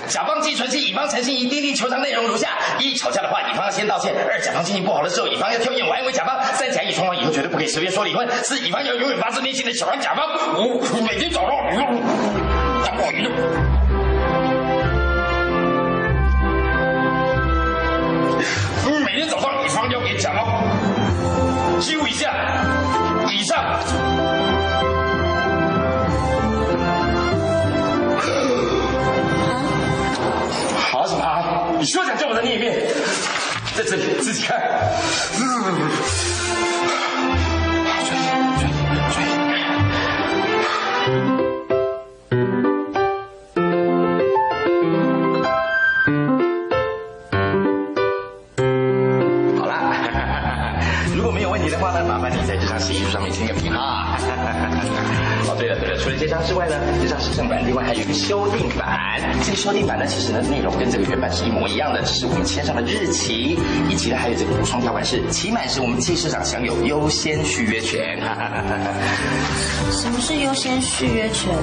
[0.07, 2.47] 甲方季纯熙，乙方陈心怡，订定求偿内容如下：
[2.79, 10.23] 一、吵架的话，乙方要先道歉；二、甲方心情不好的时候，乙方要挑衅我安慰甲方；三、甲乙双方以后绝对不可以随便说离婚；四、乙方要永远发自内心的喜欢甲方；
[10.57, 11.51] 五、每天早上，
[12.85, 13.68] 打我一
[21.79, 22.33] 揪一下，
[23.31, 23.57] 以上。
[23.57, 23.79] 啊
[30.91, 31.71] 好什么啊？
[31.79, 32.85] 你休想叫我再念一遍，
[33.77, 34.59] 在这里自己看。
[56.45, 59.19] 之外呢，这张是正版，另外还有一个修订版。
[59.45, 63.57] 这个修订版呢，其实呢内容跟这个原版是一模一样的，只是我们签上了日期，
[63.89, 68.19] 以及呢还有这个补充条款是，期满时我们季市长享有优先续约权。
[69.91, 71.53] 什么是优先续约权？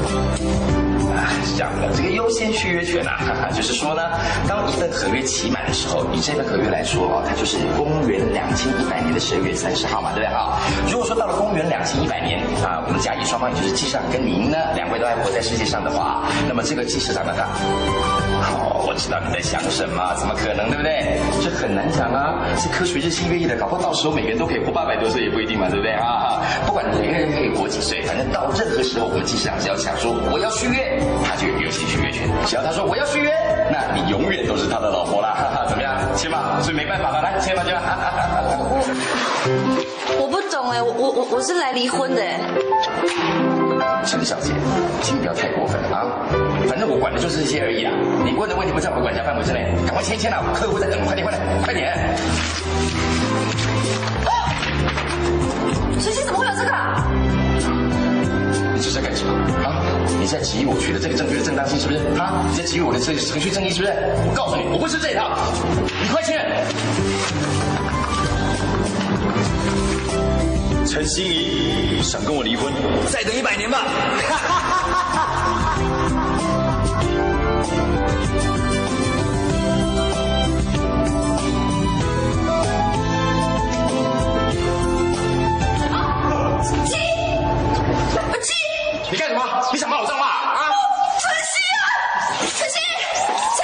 [1.45, 4.03] 是这样的，这个优先续约权啊，哈 哈就是说呢，
[4.49, 10.59] 当一份合约期满的时候，以这份合约来说哦，它就是公元两千一百年的十二月三十号嘛，对不对哈？
[10.91, 17.45] 如果说到了公元两千一百年啊，我们甲乙双方，也就是季社长跟您呢，两位都还活在世界上的话，那么这个季社长呢，他，
[18.59, 21.19] 哦，我知道你在想什么，怎么可能，对不对？
[21.43, 26.43] 这很难讲啊，是科学日新月异的，搞不好到时候每个人都可以活八百多岁也不一定嘛，对不对啊？
[26.67, 32.29] 不管每个人可以活几岁，反正到任何时候，我们季社长只要想说我要续约，他就有优先续约权。
[32.47, 33.33] 只要他说我要续约，
[33.71, 35.95] 那你永远都是他的老婆啦，哈哈，怎么样？
[36.15, 37.81] 签吧，所以没办法了，来签吧，签吧。
[40.19, 42.41] 我不懂哎，我我我我是来离婚的哎。
[44.05, 44.53] 陈小姐，
[45.03, 46.07] 请你不要太过分了啊！
[46.69, 47.93] 反正我管的就是这些而已啊。
[48.25, 51.93] 你问的问题不在我管辖范围之内，赶快签签了，客户在等，快点快点快点！
[56.01, 56.96] 陈曦怎么会有这个啊？
[60.27, 62.01] 你在质疑我取得这个证据的正当性是不是？
[62.19, 62.45] 啊？
[62.51, 63.93] 你在质疑我的这个程序正义是不是？
[64.27, 65.39] 我告诉你，我不吃这一套，
[66.03, 66.33] 你快去！
[70.85, 72.73] 陈心怡想跟我离婚，
[73.09, 73.85] 再等一百年吧。
[89.11, 89.69] 你干什么？
[89.73, 90.69] 你想骂我脏话啊？
[91.21, 91.87] 晨曦啊，
[92.41, 92.75] 晨曦，
[93.57, 93.59] 晨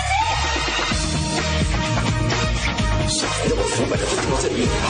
[3.08, 3.18] 曦。
[3.18, 4.86] 少来的我从本的就到这里啊！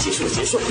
[0.00, 0.64] 结束了，结束了。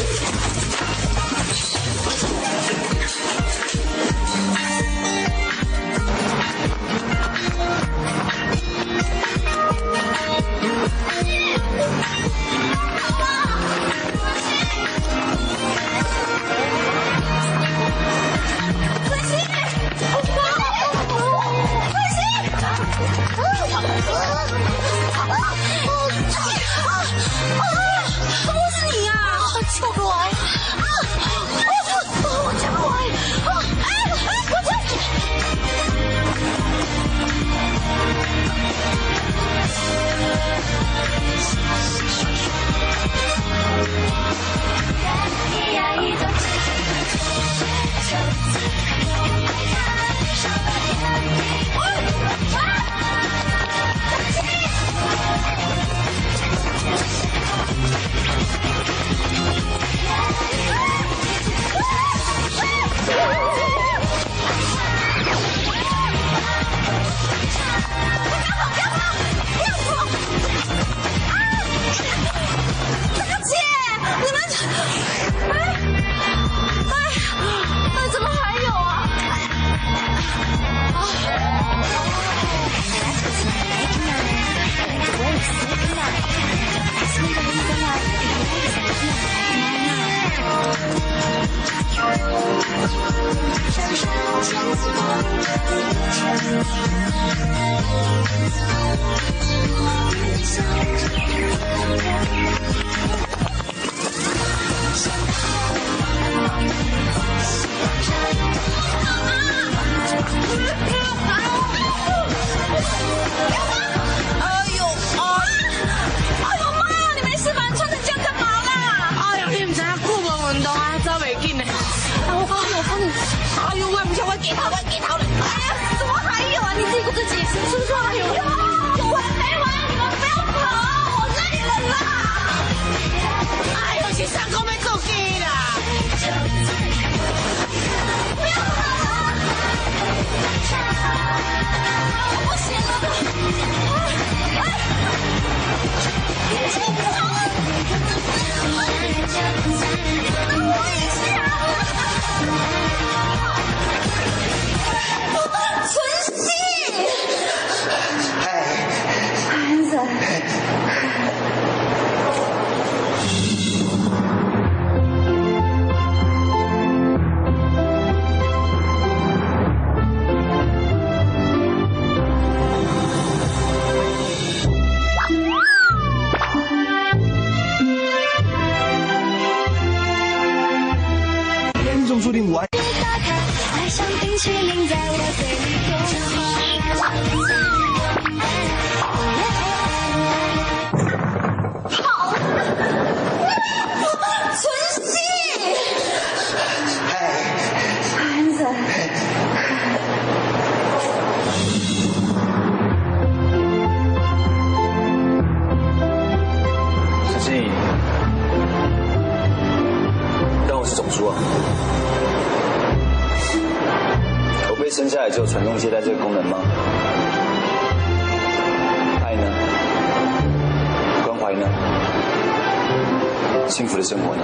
[224.03, 224.43] 的生活呢？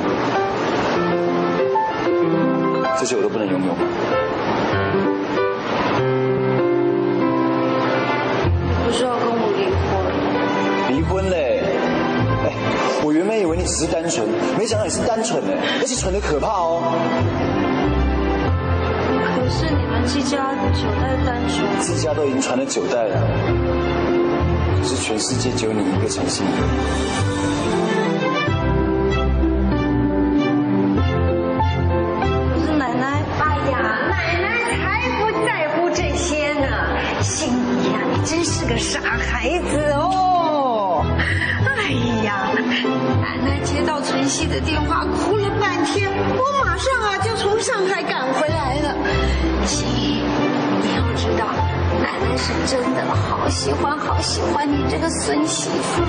[2.97, 3.81] 这些我都不能拥有吗？
[8.85, 10.95] 不是要跟我离婚？
[10.95, 11.61] 离婚嘞！
[12.45, 12.53] 哎，
[13.03, 14.25] 我原本以为你只是单纯，
[14.57, 16.81] 没想到你是单纯哎，而且蠢的可怕哦。
[19.35, 23.19] 可是你们季家九代单纯，季家都已经传了九代了，
[24.81, 26.49] 可是全世界只有你一个诚心怡。
[39.41, 41.01] 孩子哦。
[41.65, 41.93] 哎
[42.25, 42.49] 呀，
[43.21, 48.93] 奶奶接到晨曦的电话，哭了半天，我马上啊就从上海赶回来了。
[49.65, 50.21] 心怡，
[50.83, 51.45] 你要知道，
[52.01, 56.03] 奶奶是真的好喜欢好喜欢你这个孙媳妇。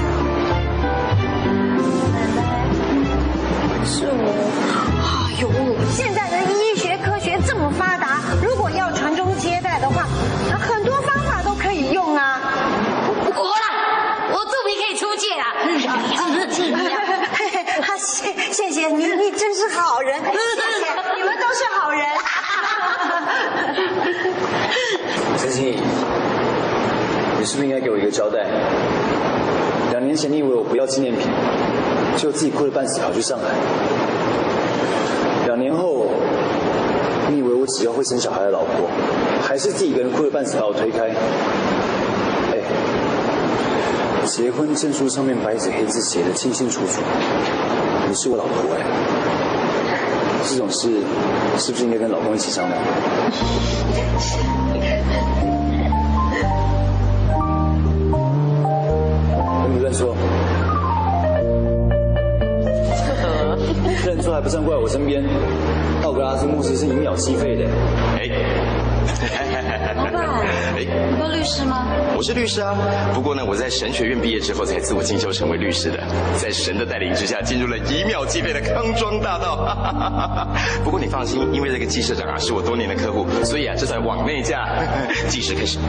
[30.20, 31.26] 前你以为我不要纪念品，
[32.14, 33.44] 结果自己哭得半死跑去上海。
[35.46, 36.04] 两年后，
[37.30, 38.86] 你以为我只要会生小孩的老婆，
[39.42, 41.08] 还是自己一个人哭得半死把我推开？
[42.52, 42.60] 哎，
[44.26, 47.00] 结婚证书上面白纸黑字写的清清楚楚，
[48.06, 48.84] 你是我老婆哎。
[50.44, 50.88] 这种事
[51.58, 52.78] 是不是应该跟老公一起商量？
[59.90, 60.14] 认错？
[64.06, 65.20] 认错还不算过来我身边？
[66.00, 67.64] 道格拉斯牧师是以秒计费的。
[68.16, 68.28] 哎，
[69.96, 70.12] 老板，
[70.78, 70.86] 你
[71.18, 71.88] 不律师吗？
[72.16, 72.76] 我是律师啊，
[73.12, 75.98] 不过呢，我在神学院毕业之后才自我进修成为律师的，
[76.38, 79.76] 在神的带领之下，进入了以秒计费的康庄大道。
[80.84, 84.68] 不过你放心，因为这个季社长啊是我多年的客户，所以啊这才往内价。
[85.28, 85.80] 计时开始。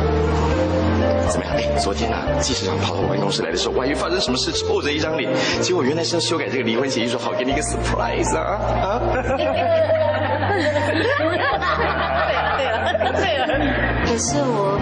[1.31, 1.55] 怎么样？
[1.55, 8.99] 哎，昨天啊，季社长跑到我办公室来的时候，我还以为发生什么事，臭着一张脸，结果原来是要修改这个离婚协议，说好给你一个 surprise 啊啊！
[13.15, 13.47] 对了，
[14.05, 14.77] 可是我，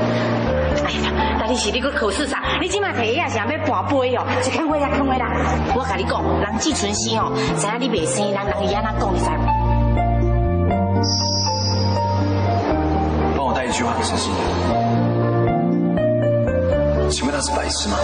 [0.86, 5.32] 哎呀，那你是你个口试上，你今晚提呀是要跋杯哦，就看我啦，看我啦。
[5.76, 9.30] 我跟你讲，人季存心哦，知影你袂生人，人伊安那讲，你知无？
[13.38, 14.32] 帮我带一句话给陈心。
[17.10, 17.98] 请问他是白痴吗？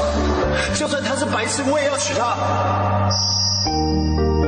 [0.74, 2.36] 就算他是白痴，我也要娶她。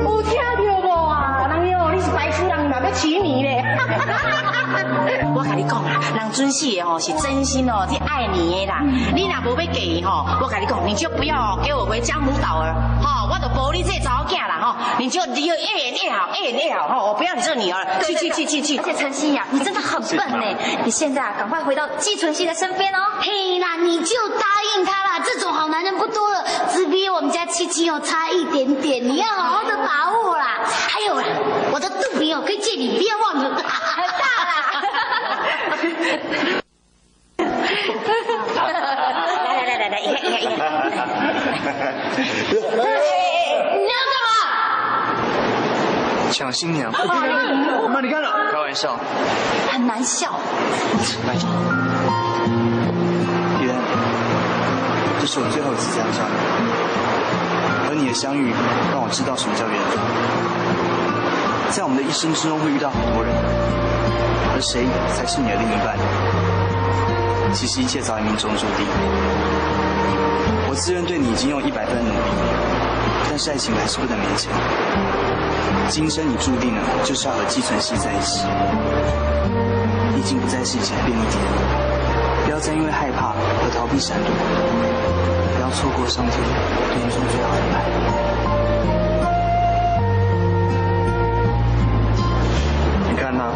[0.02, 0.42] 有听到
[0.82, 1.46] 无啊？
[1.48, 3.62] 人哟，你是白痴人，嘛要娶你嘞？
[5.34, 8.82] 我跟你讲啊，人尊师的吼是真心哦，是爱你的啦。
[9.14, 14.57] 你若无要嫁伊吼，我跟你讲，你就不要给我回江湖岛儿，吼，我就保你这查某囝啦吼，
[14.98, 18.78] 你就你就越演越好，越演越好吼，我不要你这个女儿，去去去去去。
[18.78, 22.98] 而且陈曦呀，你真的很笨呢，你现在啊，赶快回到季纯曦的身边哦。
[23.20, 30.60] 嘿啦，你就答应他啦，这种好男人不多了，只比我们家七七哦差一点点，你要好好的把握啦。
[30.88, 31.24] 还有啊，
[31.72, 33.68] 我的肚皮哦可以借你，不要忘了，很大啦。
[37.38, 37.46] 来
[39.54, 40.56] 来来来来，一看一看一看。
[43.78, 44.28] 你要干嘛？
[46.30, 46.90] 抢新娘。
[46.92, 48.30] 哦妈，你看了？
[48.52, 48.96] 开玩笑。
[49.70, 50.38] 很难笑。
[53.60, 53.74] 圆，
[55.20, 56.34] 这是我最后一次这样叫你。
[57.88, 58.52] 和你的相遇，
[58.92, 59.98] 让我知道什么叫缘分。
[61.70, 63.32] 在我们的一生之中会遇到很多人，
[64.54, 65.96] 而谁才是你的另一半？
[67.54, 68.86] 其实一切早已命中注定。
[70.68, 72.18] 我自认对你已经用一百分努力，
[73.30, 74.52] 但是爱情还是不能勉强。
[75.88, 78.46] 今生你注定了就是要和季存希在一起。
[80.16, 81.40] 已经不再是以前的便利店，
[82.44, 84.30] 不要再因为害怕而逃避闪躲，
[85.54, 86.34] 不要错过上天
[86.92, 87.74] 对你做最好的安排。
[93.08, 93.54] 你看呐、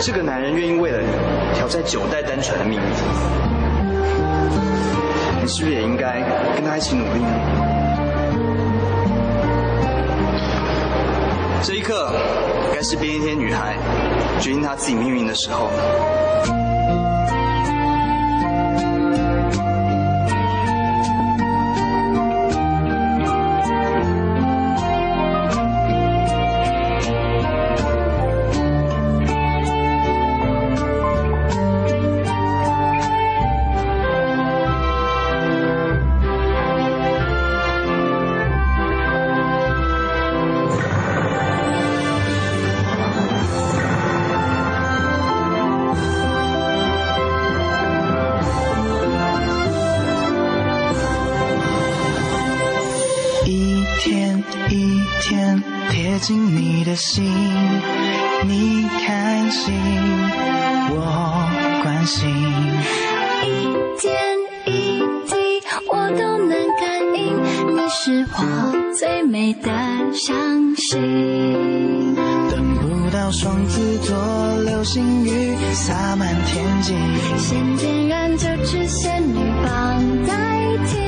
[0.00, 1.06] 这个男人愿意为了你
[1.54, 2.84] 挑战九代单传的命运，
[5.42, 6.22] 你是不是也应该
[6.56, 7.73] 跟他一起努力呢？
[11.66, 12.12] 这一刻，
[12.74, 13.78] 该是便利贴女孩
[14.38, 16.63] 决定她自己命运的时候了。
[73.24, 74.14] 到双子座
[74.66, 76.92] 流星雨洒满天际，
[77.38, 80.98] 先点燃就只仙女棒代替。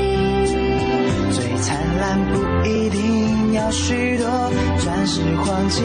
[1.31, 4.27] 最灿烂不一定要许多
[4.79, 5.85] 钻石黄金，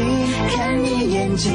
[0.56, 1.52] 看你眼睛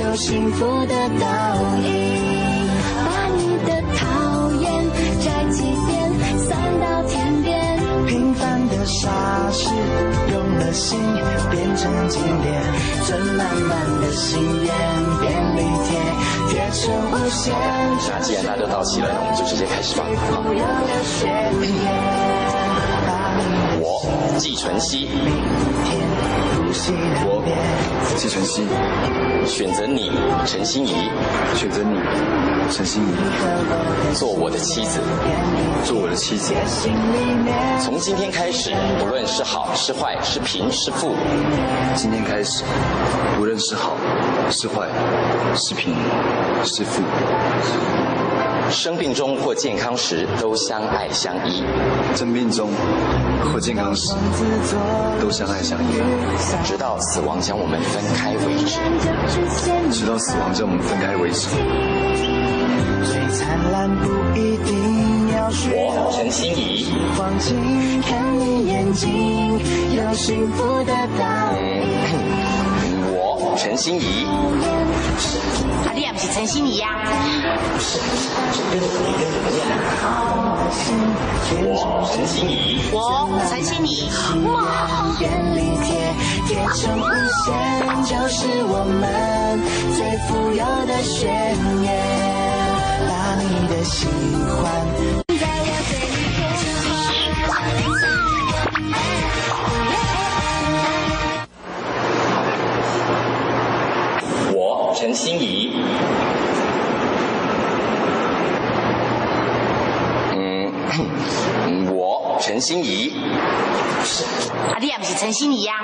[0.00, 2.66] 有幸福的倒影。
[3.06, 4.84] 把你的讨厌
[5.20, 7.78] 摘几遍，散到天边。
[8.08, 9.08] 平凡的傻
[9.52, 9.70] 事，
[10.76, 11.00] 心
[11.50, 12.62] 变成经典，
[13.02, 14.70] 存满满的心愿，
[15.20, 15.98] 便利贴
[16.50, 17.54] 贴成无限。
[18.08, 20.04] 那既然大家都到齐了，那我们就直接开始吧。
[20.30, 20.42] 好
[24.38, 25.08] 季纯希，
[27.24, 27.42] 我
[28.16, 28.62] 季晨曦，
[29.46, 30.10] 选择你
[30.44, 31.10] 陈心怡，
[31.54, 31.98] 选择你
[32.70, 33.14] 陈心怡，
[34.14, 35.00] 做我的妻子，
[35.84, 36.52] 做我的妻子。
[37.80, 41.14] 从今天开始，不论是好是坏，是贫是富，
[41.94, 42.62] 今天开始，
[43.40, 43.96] 无论是好
[44.50, 44.86] 是坏，
[45.54, 45.94] 是贫
[46.64, 47.02] 是富，
[48.70, 51.62] 生病中或健康时都相爱相依，
[52.14, 52.70] 生病中
[53.44, 54.14] 或健康时
[55.20, 55.84] 都相爱相依，
[56.64, 58.78] 直到死亡将我们分开为止。
[59.90, 61.48] 直到死亡将我们分开为止。
[63.04, 66.86] 最灿烂不一定要许我陈心怡，
[73.56, 74.24] 陈心怡，
[75.86, 76.88] 啊，你也不是陈心怡呀、
[81.62, 84.10] 我陈心怡，我陈心怡，
[85.18, 86.12] 便利贴
[86.46, 87.02] 贴成无
[87.44, 87.48] 限，
[88.04, 89.02] 就是我们
[89.96, 89.98] 最
[90.28, 91.24] 富有的宣
[91.82, 91.86] 言。
[93.08, 94.06] 把你的喜
[94.60, 95.25] 欢。
[105.06, 105.70] 陈心怡，
[110.32, 110.72] 嗯，
[111.94, 113.14] 我陈心怡。
[114.04, 115.74] 是，啊，你也不是陈心怡呀？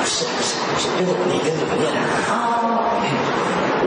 [0.00, 1.92] 不是不是不是，跟着你跟着我念
[2.30, 2.30] 啊。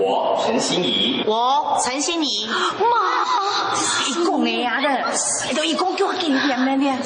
[0.02, 1.24] 我陈心怡。
[1.26, 2.46] 我陈心怡。
[2.50, 2.86] 妈，
[4.10, 5.06] 一讲的呀的，
[5.56, 7.02] 都一共叫我给你念念念。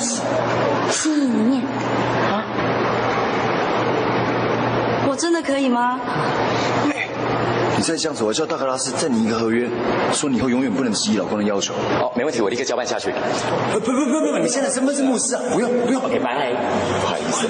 [0.90, 1.62] 心怡，你念。
[2.32, 2.44] 啊？
[5.08, 6.00] 我真的可以吗？
[7.76, 9.68] 你再这样子，我叫大格拉斯再你一个合约，
[10.14, 11.74] 说你以后永远不能质疑老公的要求。
[12.00, 13.12] 好，没问题，我立刻交办下去。
[13.74, 16.02] 不不不不不，你现在身份是牧师啊，不用不用。
[16.02, 16.54] OK，拜。
[17.02, 17.48] 不好意思。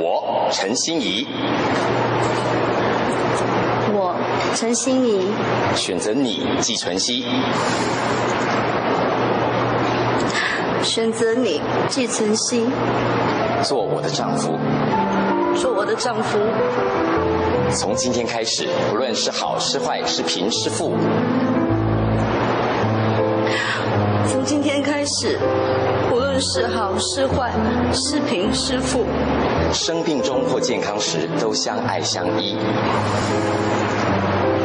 [0.00, 1.26] 我陈心怡。
[3.92, 4.14] 我
[4.54, 5.30] 陈心怡。
[5.76, 7.24] 选择你季晨曦。
[10.82, 12.66] 选择你季存希。
[13.62, 14.58] 做我的丈夫。
[15.54, 16.38] 做我的丈夫。
[17.70, 20.94] 从今天开始，不论是好是坏，是贫是富。
[24.26, 25.38] 从今天开始，
[26.08, 27.52] 不论是好是坏，
[27.92, 29.04] 是贫是富。
[29.72, 32.56] 生病中或健康时，都相爱相依。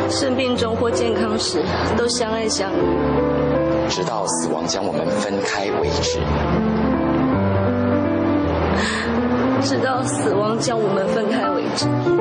[0.09, 1.63] 生病中或健康时，
[1.97, 2.75] 都相爱相依。
[3.89, 6.19] 直到死亡将我们分开为止。
[9.63, 12.12] 直到死亡将我们分开为止。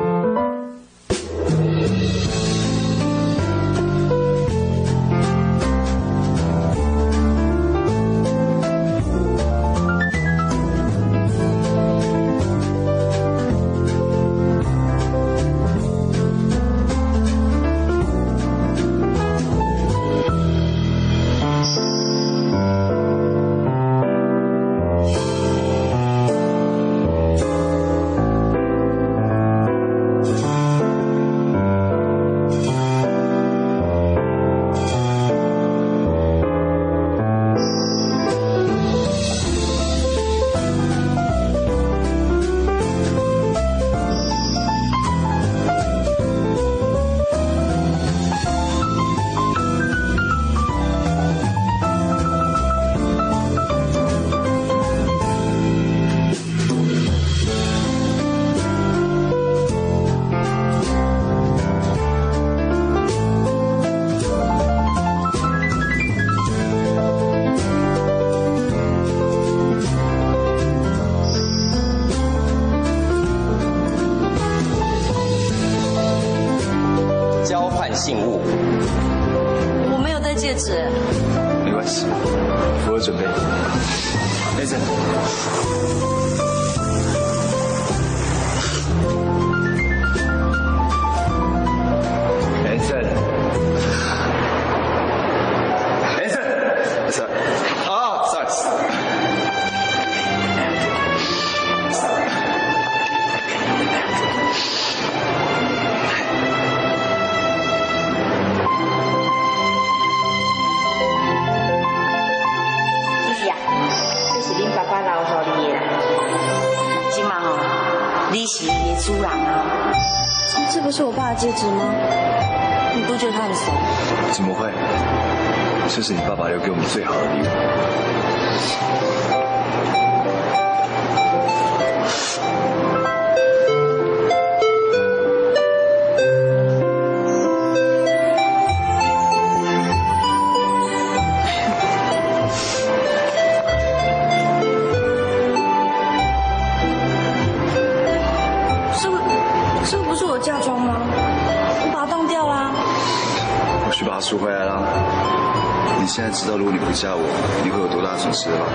[157.03, 157.21] 道，如果你不嫁我，
[157.63, 158.65] 你会有多大损失了吧？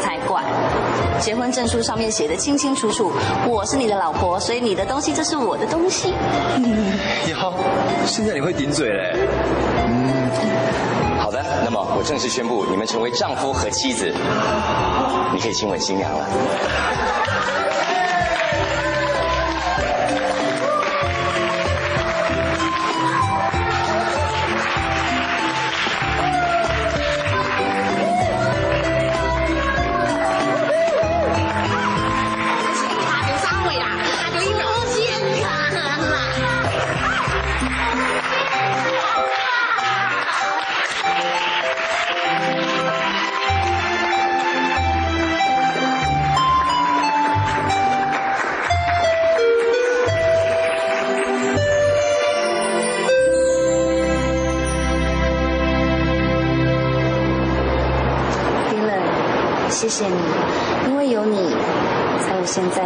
[0.00, 0.42] 才怪！
[1.18, 3.10] 结婚证书上面写的清清楚楚，
[3.48, 6.10] 我是你的老婆，所以你的东西就是我的东西。
[7.30, 7.54] 哟，
[8.06, 9.16] 现在你会顶嘴嘞？
[11.18, 14.12] 好的，那么我正式宣布，你们成为丈夫和妻子，
[15.32, 16.26] 你可以亲吻新娘了。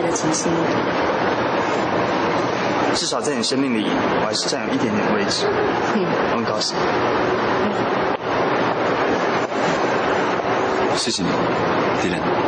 [0.01, 0.53] 在的情心。
[2.95, 3.85] 至少在你生命里，
[4.21, 5.47] 我还是占有一点点位置。
[5.95, 6.77] 嗯，我很高兴。
[10.97, 11.29] 谢谢你，
[12.03, 12.48] 迪莲。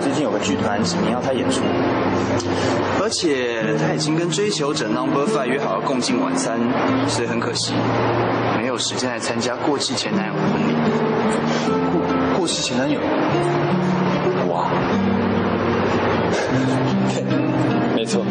[0.00, 1.60] 最近有个剧团指名要他演出，
[3.02, 6.58] 而且他已经跟追求者 Number Five 约好了共进晚餐，
[7.06, 7.74] 所以很可惜，
[8.56, 10.74] 没有时间来参加过气前男友的婚礼。
[11.92, 12.00] 过
[12.38, 12.98] 过气前男友，
[14.48, 14.70] 哇，
[17.94, 18.24] 没错。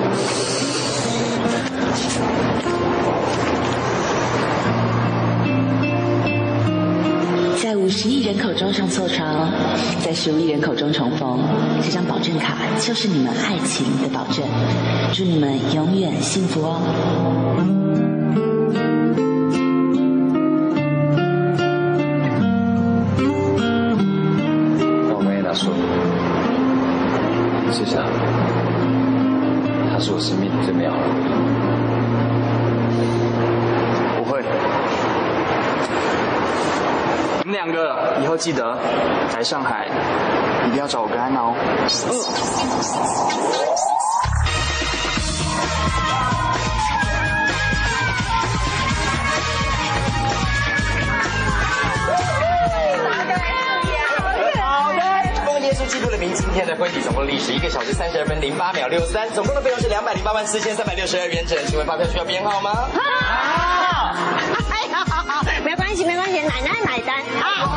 [7.90, 9.50] 五十亿人口中上错床，
[10.06, 11.40] 在十五亿人口中重逢，
[11.82, 14.46] 这张保证卡就是你们爱情的保证。
[15.12, 16.80] 祝你们永远幸福哦！
[25.10, 25.74] 我跟安娜说，
[27.72, 28.04] 谢谢她，
[29.92, 31.02] 她是我生命最美好的。
[34.16, 34.44] 不会，
[37.46, 38.74] 你们两个以后记得
[39.34, 39.86] 来上海，
[40.66, 41.54] 一定要找我跟安娜哦。
[54.62, 55.02] 好的，
[55.46, 61.60] 奉耶稣基督的名，今天的婚礼总共历时一个小时三十二分零八秒六三，总共的费用是两百零八万四千三百六十二元整。
[61.68, 62.88] 请问发票需要编号吗？
[62.94, 64.16] 好，
[64.72, 67.70] 哎呀，好好，没关系，没关系，奶奶买单啊。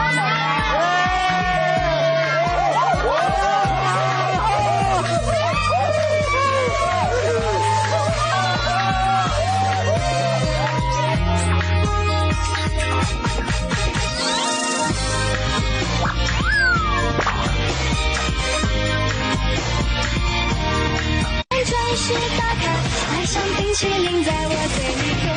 [23.56, 25.32] 冰淇淋在我嘴里融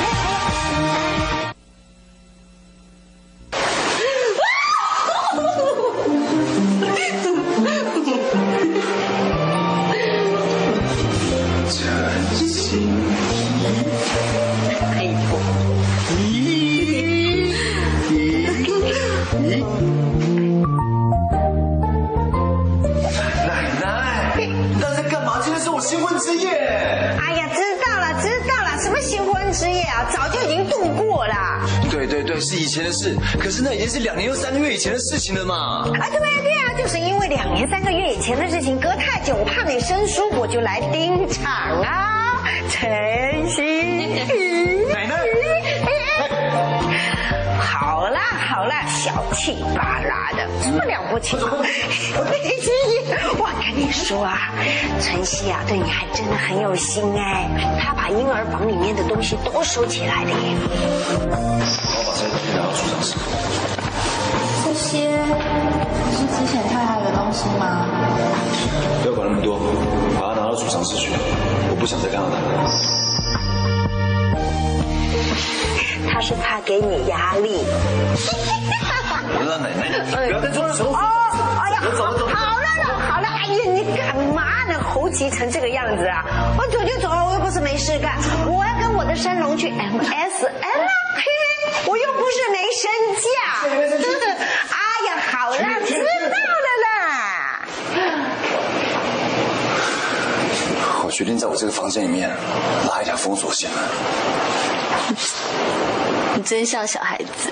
[0.00, 0.05] 真
[32.96, 35.88] 事，可是那已经是两年又三个月以前的事情了嘛。
[36.00, 43.62] 啊，对啊，对啊，就是因为两年三个月以前的事情隔太久，我怕你生疏，我就来盯场啊，晨曦。
[44.92, 45.16] 奶奶，
[47.60, 51.36] 好啦好啦，小气巴拉的，什么了不起？
[53.86, 54.50] 你说啊，
[55.00, 57.48] 晨曦啊，对你还真的很有心哎，
[57.80, 60.36] 他把婴儿房里面的东西都收起来了耶。
[61.14, 63.14] 我把这些东西拿到储藏室。
[64.64, 65.06] 这些
[66.10, 67.86] 是之前太太的东西吗？
[69.04, 69.56] 不要管那么多，
[70.18, 71.12] 把它拿到储藏室去。
[71.70, 72.36] 我不想再看到它。
[76.10, 77.60] 他是怕给你压力。
[79.34, 80.92] 我让奶奶，不要再装熟。
[80.92, 80.98] 哦，
[81.62, 84.78] 哎呀，走走走好了了，好了，哎呀，你干嘛呢？
[84.82, 86.24] 猴急成这个样子啊！
[86.58, 88.16] 我走就走，我又不是没事干，
[88.46, 93.28] 我要跟我的山龙去 M S M 啊，嘿嘿，我又不是没身价。
[94.70, 95.56] 哎呀，好了，
[95.86, 96.88] 知道了啦。
[101.04, 102.28] 我决定在我这个房间里面
[102.90, 103.70] 拉一条封锁线。
[106.34, 107.50] 你真像小孩子。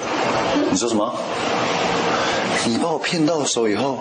[0.70, 1.14] 你说什么？
[2.66, 3.98] 你把我骗到手以后，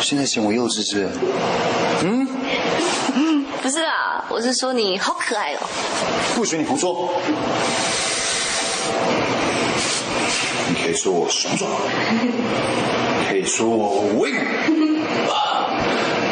[0.00, 1.10] 现在嫌我幼稚是不是？
[2.04, 2.26] 嗯？
[3.62, 5.58] 不是啦，我是说你好可爱哦。
[6.34, 7.10] 不许你胡说！
[10.68, 11.68] 你可以说我雄壮，
[13.28, 14.36] 可以说我威武，
[15.32, 15.74] 啊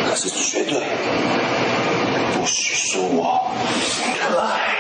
[0.08, 0.80] 可是绝对
[2.34, 3.50] 不许说我
[4.20, 4.70] 可爱。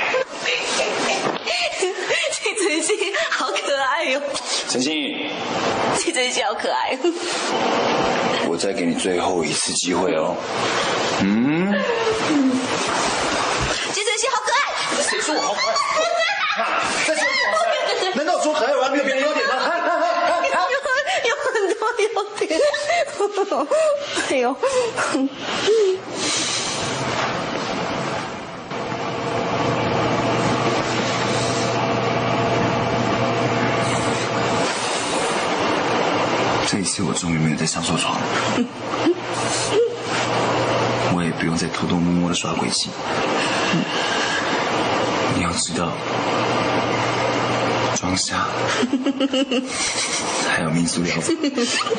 [1.76, 2.92] 这晨曦
[3.30, 4.20] 好可爱哟、
[4.68, 4.92] 陈欣，
[5.98, 6.96] 记得叫可爱。
[8.48, 10.36] 我再给你最后一次机会哦。
[11.22, 11.72] 嗯。
[13.92, 14.58] 季晨曦好可爱。
[15.02, 16.64] 谁说我好可爱？
[17.06, 17.22] 再说，
[18.14, 19.54] 难道说可爱我还没有别的优点吗？
[20.44, 20.50] 有
[21.28, 22.14] 有很多优
[22.46, 22.60] 点。
[24.30, 24.56] 哎呦。
[36.74, 38.26] 这一次我终于没有再上错床了，
[41.14, 42.90] 我也不用再偷偷摸摸的耍鬼气。
[45.36, 45.92] 你要知道，
[47.94, 48.48] 装瞎，
[50.48, 51.32] 还有民俗疗法，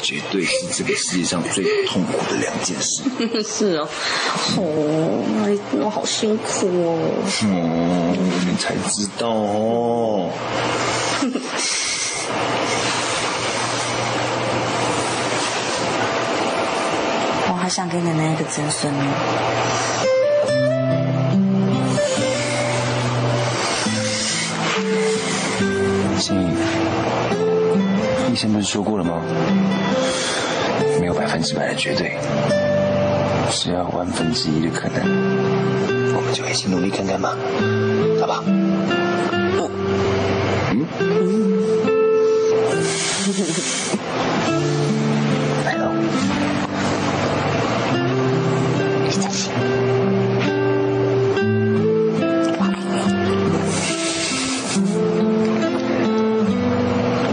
[0.02, 3.02] 绝对是这个世界上最痛苦的两件事。
[3.48, 3.88] 是哦，
[4.58, 7.24] 哦，哎，我好辛苦哦。
[7.44, 8.14] 哦，
[8.46, 10.32] 你才知道哦。
[17.66, 19.00] 好想给奶奶一个曾孙哦。
[26.20, 26.46] 心怡，
[28.32, 29.20] 医生不是说过了吗？
[31.00, 32.16] 没有百分之百的绝对，
[33.50, 35.02] 只要万分之一的可能，
[36.16, 37.36] 我们就一起努力看看吧，
[38.22, 38.44] 好吧？
[38.46, 39.60] 嗯
[41.00, 41.16] 嗯。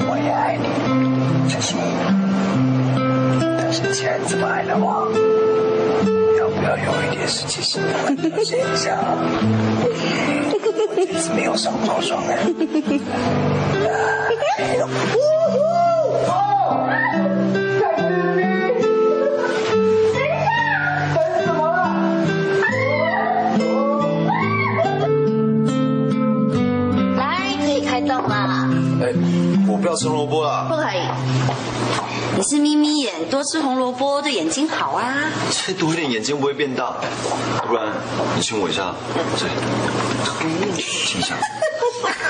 [0.08, 0.66] 我也爱你，
[1.48, 1.78] 小心。
[3.56, 5.06] 但是既然这么爱的话，
[6.40, 8.98] 要不要有一点实际行动来表现一下？
[9.78, 12.36] 我这次没有上错床哎。
[29.92, 30.66] 要吃萝卜啊！
[30.70, 31.02] 不可以。
[32.34, 35.14] 你是眯眯眼，多吃红萝卜对眼睛好啊。
[35.50, 36.94] 吃多一点，眼睛不会变大。
[37.68, 37.92] 不然
[38.34, 38.94] 你亲我一下，
[39.36, 41.34] 这里，亲一下。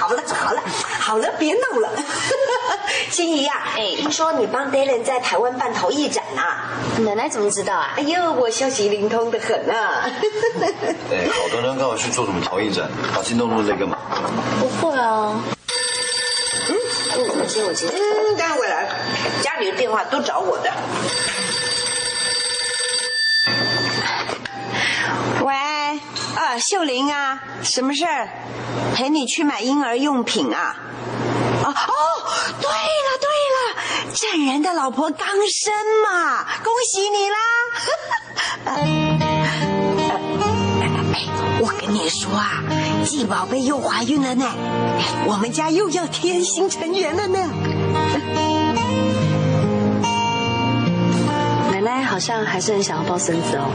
[0.01, 0.61] 好了好了
[0.99, 1.89] 好了，别闹了。
[3.11, 6.67] 心怡呀，哎，听说你帮 Dylan 在台湾办陶艺展啊？
[6.99, 7.93] 奶奶怎么知道啊？
[7.97, 10.11] 哎呦，我消息灵通的很啊。
[11.13, 13.97] 哎，好端端刚好去做什么陶艺展，把心动弄在干嘛？
[14.59, 15.33] 不会啊。
[17.43, 17.89] 我接我接。
[17.89, 18.89] 嗯，待会来，
[19.43, 20.73] 家里的电话都找我的。
[25.45, 25.53] 喂，
[26.37, 28.29] 啊，秀玲啊，什么事儿？
[28.95, 30.77] 陪你去买婴儿用品啊？
[31.65, 31.93] 啊哦，
[32.61, 33.75] 对了对了，
[34.15, 35.73] 证人的老婆刚生
[36.05, 37.37] 嘛，恭喜你啦！
[41.61, 42.63] 我跟你说啊，
[43.05, 44.45] 季宝贝又怀孕了呢，
[45.27, 47.39] 我们家又要添新成员了呢。
[51.71, 53.69] 奶奶好像还是很想要抱孙子哦。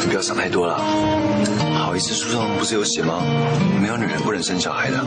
[0.00, 0.80] 你不要想太多了。
[1.78, 3.22] 好意思书上不是有写吗？
[3.80, 5.04] 没有女人不能生小孩的。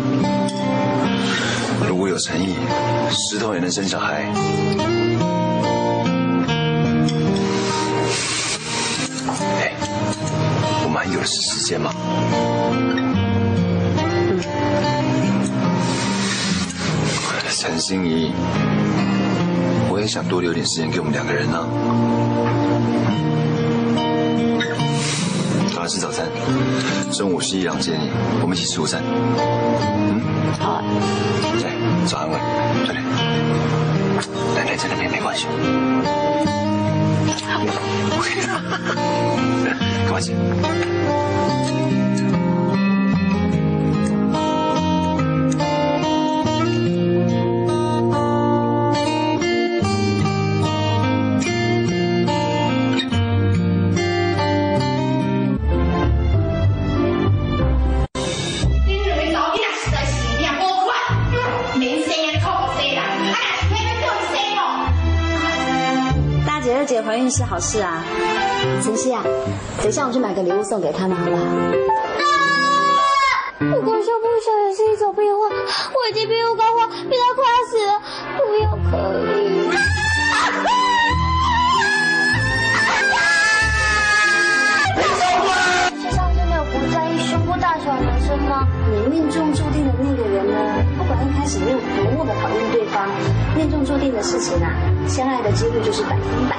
[1.87, 2.55] 如果有诚意，
[3.11, 4.31] 石头也能生小孩。
[11.13, 11.93] 有的是时间吗。
[17.49, 18.31] 陈心怡，
[19.89, 21.67] 我也想多留点时间给我们两个人呢、
[25.69, 26.25] 赶快吃早餐，
[27.11, 28.09] 中午西一阳接你，
[28.41, 29.03] 我们一起吃午餐。
[29.03, 30.21] 嗯，
[30.59, 30.81] 好。
[31.59, 31.69] 对，
[32.07, 32.39] 早安吻，
[32.85, 33.03] 快点。
[34.55, 35.45] 奶奶在那边没关系。
[40.05, 40.31] 赶快吃。
[40.31, 42.10] 你
[67.61, 68.03] 事啊。
[68.83, 69.23] 晨曦啊，
[69.77, 71.43] 等一下我去买个礼物送给他们好不好？
[73.59, 77.15] 如果说不小也是一种变化，我已经比我高花，比
[87.57, 88.67] 大小的男生吗？
[88.89, 90.57] 你命中注定的那个人呢，
[90.97, 93.07] 不管一开始你有多么的讨厌对方，
[93.55, 94.71] 命中注定的事情啊，
[95.07, 96.55] 相爱的几率就是百分百。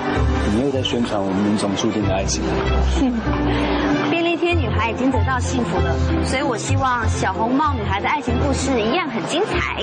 [0.54, 2.42] 你又在宣传我们命中注定的爱情。
[4.10, 9.82] 便利贴女孩已经得到幸福了，所以我希望小红帽女孩的爱情故事一样很精彩。